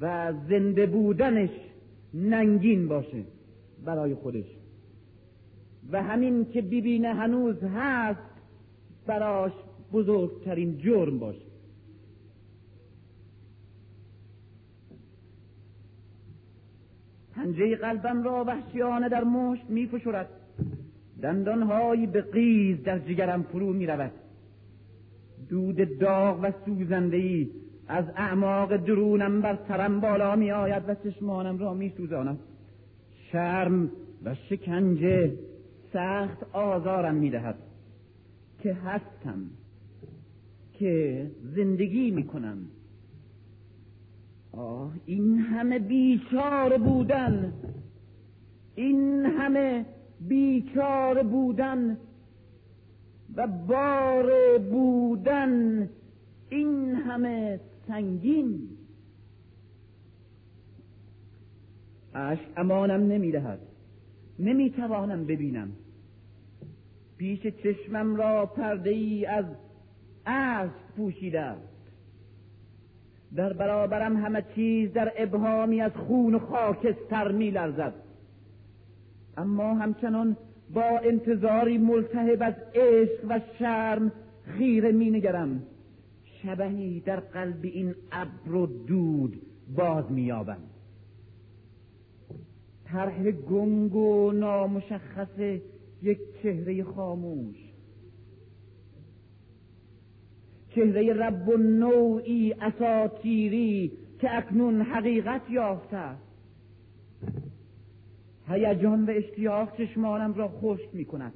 و 0.00 0.32
زنده 0.48 0.86
بودنش 0.86 1.50
ننگین 2.14 2.88
باشه 2.88 3.24
برای 3.84 4.14
خودش. 4.14 4.46
و 5.90 6.02
همین 6.02 6.44
که 6.44 6.62
ببینه 6.62 7.14
هنوز 7.14 7.56
هست 7.62 8.20
براش 9.06 9.52
بزرگترین 9.92 10.78
جرم 10.78 11.18
باشه. 11.18 11.52
پنجه 17.34 17.76
قلبم 17.76 18.22
را 18.22 18.44
وحشیانه 18.44 19.08
در 19.08 19.24
مشت 19.24 19.64
می 19.70 19.86
فشرد 19.86 20.28
دندانهایی 21.22 22.06
به 22.06 22.20
قیز 22.20 22.82
در 22.82 22.98
جگرم 22.98 23.42
فرو 23.42 23.72
می 23.72 23.86
رود 23.86 24.12
دود 25.48 25.98
داغ 25.98 26.40
و 26.42 26.52
سوزندهی 26.64 27.50
از 27.88 28.04
اعماق 28.16 28.76
درونم 28.76 29.40
بر 29.40 29.58
سرم 29.68 30.00
بالا 30.00 30.36
می 30.36 30.50
آید 30.50 30.82
و 30.88 30.94
چشمانم 30.94 31.58
را 31.58 31.74
می 31.74 31.92
سوزاند 31.96 32.38
شرم 33.32 33.90
و 34.24 34.34
شکنجه 34.34 35.32
سخت 35.92 36.46
آزارم 36.52 37.14
می 37.14 37.30
دهد 37.30 37.56
که 38.62 38.74
هستم. 38.74 39.50
که 40.72 41.30
زندگی 41.56 42.10
می 42.10 42.24
کنم 42.26 42.58
آه 44.52 44.92
این 45.06 45.38
همه 45.38 45.78
بیچاره 45.78 46.78
بودن. 46.78 47.52
این 48.74 49.26
همه 49.26 49.86
بیچاره 50.20 51.22
بودن. 51.22 51.96
و 53.36 53.46
بار 53.46 54.58
بودن 54.58 55.88
این 56.50 56.94
همه 56.94 57.60
سنگین. 57.88 58.68
اشک 62.14 62.42
امانم 62.56 63.12
نمی‌دهد. 63.12 63.58
نمی‌توانم 64.38 65.24
ببینم. 65.24 65.72
پیش 67.16 67.46
چشمم 67.46 68.16
را 68.16 68.46
پرده 68.46 68.90
ای 68.90 69.26
از 69.26 69.44
اشک 70.26 70.72
پوشیده 70.96 71.40
است. 71.40 71.72
در 73.36 73.52
برابرم 73.52 74.16
همه 74.16 74.44
چیز 74.54 74.92
در 74.92 75.12
ابهامی 75.16 75.80
از 75.80 75.92
خون 75.92 76.34
و 76.34 76.38
خاکستر 76.38 77.32
میلرزد. 77.32 77.94
اما 79.36 79.74
همچنان 79.74 80.36
با 80.70 80.98
انتظاری 80.98 81.78
ملتهب 81.78 82.42
از 82.42 82.54
عشق 82.74 83.24
و 83.28 83.40
شرم 83.58 84.12
خیره 84.44 84.92
مینگرم. 84.92 85.62
شبهی 86.42 87.00
در 87.00 87.20
قلب 87.20 87.60
این 87.62 87.94
ابر 88.12 88.54
و 88.54 88.66
دود 88.66 89.42
باز 89.76 90.12
مییابم. 90.12 90.62
طرح 92.84 93.30
گنگ 93.30 93.94
و 93.94 94.32
نامشخص 94.32 95.38
یک 96.02 96.18
چهره 96.42 96.84
خاموش. 96.84 97.56
چهره 100.74 101.12
رب 101.12 101.48
و 101.48 101.56
نوعی 101.56 102.52
اساتیری 102.52 103.92
که 104.20 104.36
اکنون 104.36 104.80
حقیقت 104.80 105.42
یافته 105.50 105.96
است. 105.96 106.22
هیجان 108.52 109.04
و 109.04 109.10
اشتیاق 109.10 109.76
چشمانم 109.76 110.34
را 110.34 110.48
خشک 110.48 110.88
می 110.92 111.04
کند 111.04 111.32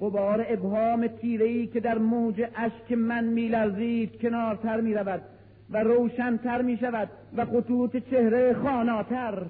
غبار 0.00 0.44
ابهام 0.48 1.06
تیرهای 1.06 1.66
که 1.66 1.80
در 1.80 1.98
موج 1.98 2.42
اشک 2.56 2.92
من 2.92 3.24
میلرزید 3.24 4.20
کنارتر 4.20 4.80
می 4.80 4.94
رود 4.94 5.22
و 5.70 5.82
روشنتر 5.82 6.62
می 6.62 6.76
شود 6.76 7.08
و 7.36 7.44
خطوط 7.44 7.96
چهره 7.96 8.54
خاناتر. 8.54 9.46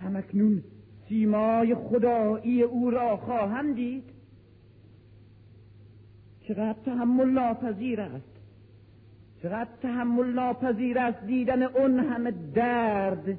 همکنون 0.00 0.62
سیمای 1.08 1.74
خدایی 1.74 2.62
او 2.62 2.90
را 2.90 3.16
خواهم 3.16 3.72
دید. 3.72 4.04
چقدر 6.48 6.76
تحمل 6.84 7.30
ناپذیر 7.30 8.00
است. 8.00 8.32
چقدر 9.42 9.70
تحمل 9.82 10.32
ناپذیر 10.32 10.98
است 10.98 11.26
دیدن 11.26 11.62
اون 11.62 11.98
همه 11.98 12.32
درد. 12.54 13.38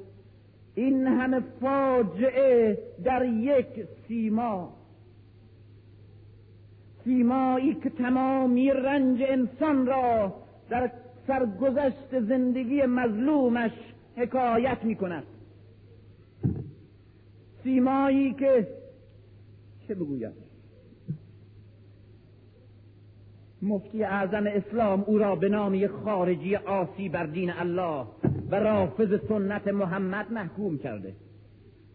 این 0.76 1.08
همه 1.08 1.40
فاجعه 1.62 2.78
در 3.04 3.26
یک 3.26 3.88
سیما. 4.08 4.74
سیمایی 7.04 7.74
که 7.74 7.90
تمامی 7.90 8.72
رنج 8.72 9.20
انسان 9.28 9.86
را 9.86 10.34
در 10.70 10.92
سرگذشت 11.28 12.20
زندگی 12.20 12.82
مظلومش 12.82 13.72
حکایت 14.16 14.84
می 14.84 14.96
کند 14.96 15.24
سیمایی 17.64 18.34
که 18.34 18.68
چه 19.88 19.96
بگویم؟ 19.96 20.34
مفتی 23.62 24.04
اعظم 24.04 24.48
اسلام 24.48 25.04
او 25.08 25.18
را 25.18 25.36
به 25.36 25.50
نام 25.50 25.88
خارجی 25.88 26.56
آسی 26.56 27.10
بر 27.10 27.26
دین 27.26 27.52
الله 27.52 28.06
و 28.54 28.56
رافض 28.56 29.20
سنت 29.28 29.68
محمد 29.68 30.32
محکوم 30.32 30.78
کرده. 30.78 31.16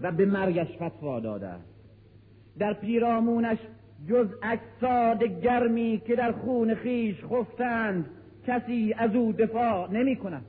و 0.00 0.12
به 0.12 0.26
مرگش 0.26 0.76
فتوا 0.76 1.20
داده. 1.20 1.52
در 2.58 2.72
پیرامونش 2.72 3.58
جز 4.08 4.26
اجساد 4.42 5.22
گرمی 5.24 6.02
که 6.06 6.16
در 6.16 6.32
خون 6.32 6.74
خیش 6.74 7.24
خفتند 7.24 8.10
کسی 8.46 8.94
از 8.98 9.14
او 9.14 9.32
دفاع 9.32 9.90
نمی 9.90 10.16
کند. 10.16 10.44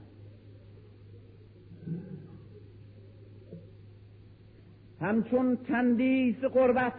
همچون 5.01 5.57
تندیس 5.57 6.39
قربت 6.43 6.93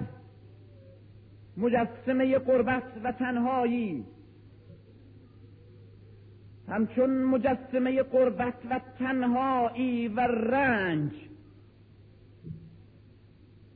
مجسمه 1.56 2.38
قربت 2.38 2.82
و 3.04 3.12
تنهایی 3.12 4.04
همچون 6.70 7.22
مجسمه 7.22 8.02
قربت 8.02 8.54
و 8.70 8.80
تنهایی 8.98 10.08
و 10.08 10.20
رنج 10.20 11.12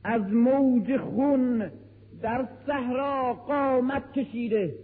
از 0.03 0.21
موج 0.21 0.97
خون 0.97 1.71
در 2.21 2.47
صحرا 2.67 3.33
قامت 3.33 4.11
کشیده 4.13 4.75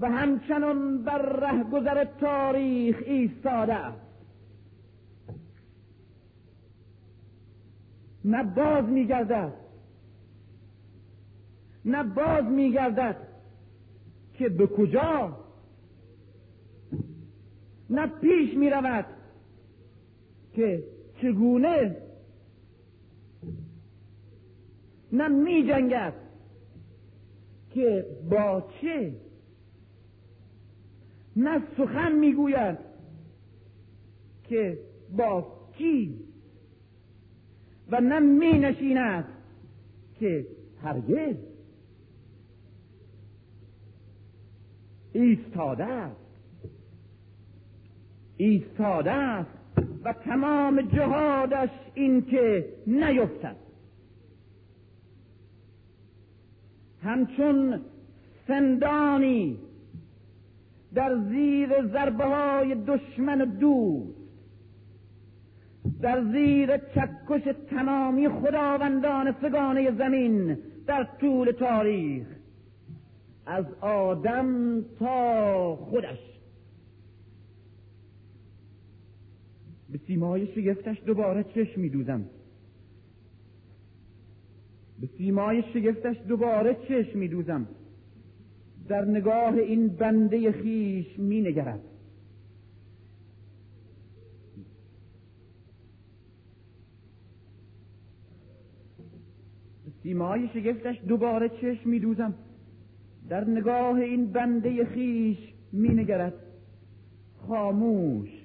و 0.00 0.10
همچنان 0.10 1.04
بر 1.04 1.22
رهگذر 1.22 2.04
تاریخ 2.04 3.02
ایستاده 3.06 3.76
نه 8.24 8.42
باز 8.42 8.84
میگردد 8.84 9.52
نه 11.84 12.02
باز 12.02 12.44
میگردد 12.44 13.16
که 14.34 14.48
به 14.48 14.66
کجا 14.66 15.36
نه 17.90 18.06
پیش 18.06 18.54
می 18.54 18.70
رود 18.70 19.06
که 20.54 20.84
چگونه؟ 21.22 21.96
نه 25.12 25.28
می 25.28 25.66
جنگد 25.68 26.14
که 27.70 28.06
با 28.30 28.68
چه؟ 28.80 29.12
نه 31.36 31.62
سخن 31.76 32.12
می‌گوید. 32.12 32.78
که 34.44 34.78
با 35.16 35.60
کی؟ 35.78 36.14
و 37.90 38.00
نه 38.00 38.20
می 38.20 38.58
نشیند 38.58 39.24
که 40.20 40.46
هرگز. 40.82 41.36
ایستاده 45.12 45.84
است. 45.84 46.29
ایستاده 48.40 49.10
است 49.10 49.50
و 50.04 50.12
تمام 50.12 50.82
جهادش 50.82 51.70
این 51.94 52.22
که 52.22 52.64
نیفتد. 52.86 53.56
همچون 57.02 57.80
سندانی 58.46 59.58
در 60.94 61.18
زیر 61.28 61.86
ضربه 61.86 62.24
های 62.24 62.74
دشمن 62.74 63.38
دوست 63.38 64.20
در 66.02 66.24
زیر 66.24 66.76
چکش 66.76 67.54
تمامی 67.70 68.28
خداوندان 68.28 69.34
سگانه 69.42 69.90
زمین 69.98 70.58
در 70.86 71.06
طول 71.20 71.50
تاریخ 71.50 72.26
از 73.46 73.64
آدم 73.80 74.82
تا 74.98 75.76
خودش. 75.76 76.29
به 79.92 79.98
سیمای 80.06 80.46
شگفتش 80.46 81.02
دوباره 81.06 81.44
چشم 81.44 81.80
میدوزم. 81.80 82.24
به 85.00 85.06
سیمای 85.18 85.62
شگفتش 85.74 86.16
دوباره 86.28 86.76
چشم 86.88 87.18
میدوزم. 87.18 87.68
در 88.88 89.04
نگاه 89.04 89.54
این 89.54 89.88
بنده 89.88 90.52
خیش 90.52 91.18
مینگرد. 91.18 91.80
سیمای 100.02 100.48
شگفتش 100.54 101.00
دوباره 101.08 101.48
چشم 101.48 101.90
میدوزم. 101.90 102.34
در 103.28 103.44
نگاه 103.44 103.96
این 103.96 104.32
بنده 104.32 104.84
خیش 104.84 105.38
مینگرد. 105.72 106.34
خاموش 107.36 108.39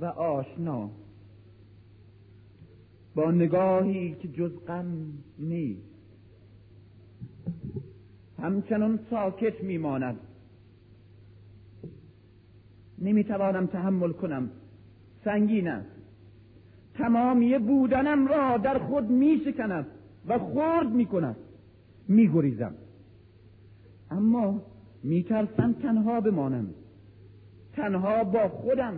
و 0.00 0.04
آشنا. 0.04 0.90
با 3.14 3.30
نگاهی 3.30 4.14
که 4.14 4.28
جز 4.28 4.50
غم 4.68 4.86
نیست. 5.38 5.96
همچنان 8.38 8.98
ساکت 9.10 9.64
میماند. 9.64 10.16
نمی‌توانم 12.98 13.66
تحمل 13.66 14.12
کنم. 14.12 14.50
سنگین 15.24 15.68
است. 15.68 15.88
تمامی 16.94 17.58
بودنم 17.58 18.26
را 18.26 18.58
در 18.58 18.78
خود 18.78 19.10
میشکند 19.10 19.86
و 20.26 20.38
خرد 20.38 20.90
می‌کند. 20.92 21.36
میگریزم. 22.08 22.74
اما 24.10 24.62
میترسم 25.02 25.72
تنها 25.72 26.20
بمانم. 26.20 26.66
تنها 27.72 28.24
با 28.24 28.48
خودم. 28.48 28.94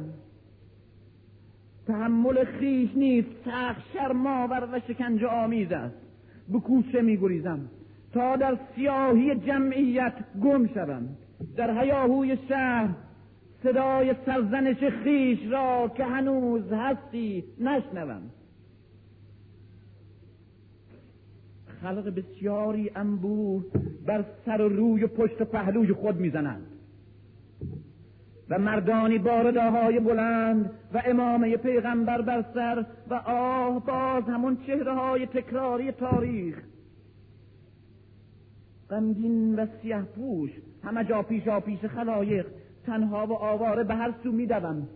تحمل 1.89 2.45
خیش 2.45 2.91
نیست. 2.95 3.29
سخت 3.45 3.81
شرماور 3.93 4.69
و 4.73 4.81
شکنجه 4.89 5.27
آمیز 5.27 5.73
است. 5.73 5.97
به 6.49 6.61
کوچه 6.61 7.03
میگریزم 7.03 7.61
تا 8.13 8.37
در 8.37 8.59
سیاهی 8.75 9.35
جمعیت 9.35 10.15
گم 10.43 10.67
شوم. 10.67 11.09
در 11.57 11.83
هیاهوی 11.83 12.39
شهر 12.49 12.89
صدای 13.63 14.15
سرزنش 14.27 14.85
خیش 14.85 15.39
را 15.51 15.93
که 15.97 16.05
هنوز 16.05 16.73
هستی 16.73 17.45
نشنوم. 17.61 18.23
خلق 21.83 22.15
بسیاری 22.15 22.91
انبوه 22.97 23.65
بر 24.07 24.25
سر 24.47 24.61
و 24.61 24.69
روی 24.69 25.05
و 25.05 25.07
پشت 25.07 25.41
و 25.41 25.45
پهلوی 25.45 25.93
خود 25.93 26.17
می‌زنند 26.17 26.67
و 28.51 28.59
مردانی 28.59 29.17
های 29.57 30.01
بلند 30.01 30.71
و 30.95 31.03
امامه 31.07 31.57
پیغمبر 31.57 32.23
بر 32.23 32.45
سر 32.55 32.85
و 33.11 33.15
آه 33.15 33.87
باز 33.87 34.25
همون 34.25 34.59
چهره 34.67 34.95
های 34.95 35.27
تکراری 35.27 35.93
تاریخ. 35.93 36.59
غمگین 38.91 39.55
و 39.55 39.67
سیه 39.83 40.03
پوش 40.03 40.51
همه 40.85 41.05
جا 41.05 41.23
پیشا 41.23 41.61
پیش 41.61 41.85
خلایق 41.85 42.47
تنها 42.87 43.27
و 43.27 43.33
آواره 43.33 43.85
به 43.85 43.95
هر 43.95 44.15
سو 44.23 44.33
میدوم. 44.33 44.89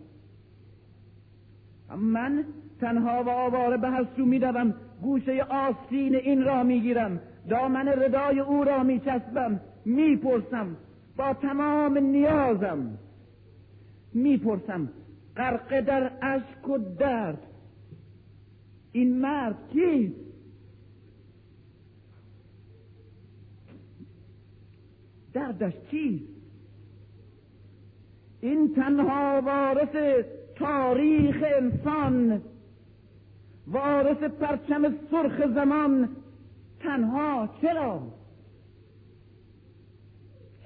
من 1.97 2.43
تنها 2.81 3.23
و 3.23 3.29
آواره 3.29 3.77
به 3.77 3.89
هر 3.89 4.05
سو 4.15 4.25
میدوم 4.25 4.73
گوشه 5.01 5.43
آستین 5.43 6.15
این 6.15 6.43
را 6.43 6.63
می‌گیرم 6.63 7.19
دامن 7.49 7.87
ردای 7.87 8.39
او 8.39 8.63
را 8.63 8.83
میچسبم 8.83 9.59
می‌پرسم 9.85 10.77
با 11.17 11.33
تمام 11.33 11.97
نیازم. 11.97 12.97
می‌پرسم 14.13 14.89
غرقه 15.37 15.81
در 15.81 16.11
اشک 16.21 16.69
و 16.69 16.77
درد 16.77 17.39
این 18.91 19.17
مرد 19.17 19.55
کیست؟ 19.73 20.15
دردش 25.33 25.73
چیست؟ 25.91 26.25
این 28.41 28.75
تنها 28.75 29.41
وارث 29.45 30.25
تاریخ 30.55 31.43
انسان 31.57 32.41
وارث 33.67 34.17
پرچم 34.17 34.95
سرخ 35.11 35.53
زمان 35.55 36.09
تنها 36.79 37.49
چرا؟ 37.61 38.01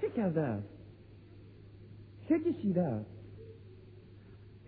چه 0.02 0.10
کرده 0.10 0.42
است؟ 0.42 0.68
چه 2.30 2.40
کشیده 2.40 2.82
است؟ 2.82 3.17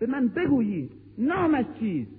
به 0.00 0.06
من 0.06 0.28
بگویید 0.28 0.92
نامش 1.18 1.64
چیست؟ 1.80 2.10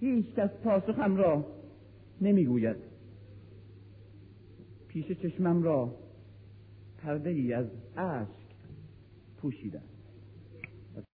هیچ 0.00 0.26
کس 0.34 0.50
پاسخم 0.64 1.16
را 1.16 1.46
نمی‌گوید. 2.20 2.76
پیش 4.88 5.12
چشمم 5.12 5.62
را 5.62 5.94
پرده 6.98 7.30
ای 7.30 7.52
از 7.52 7.66
اشک 7.96 8.56
پوشیده 9.36 9.80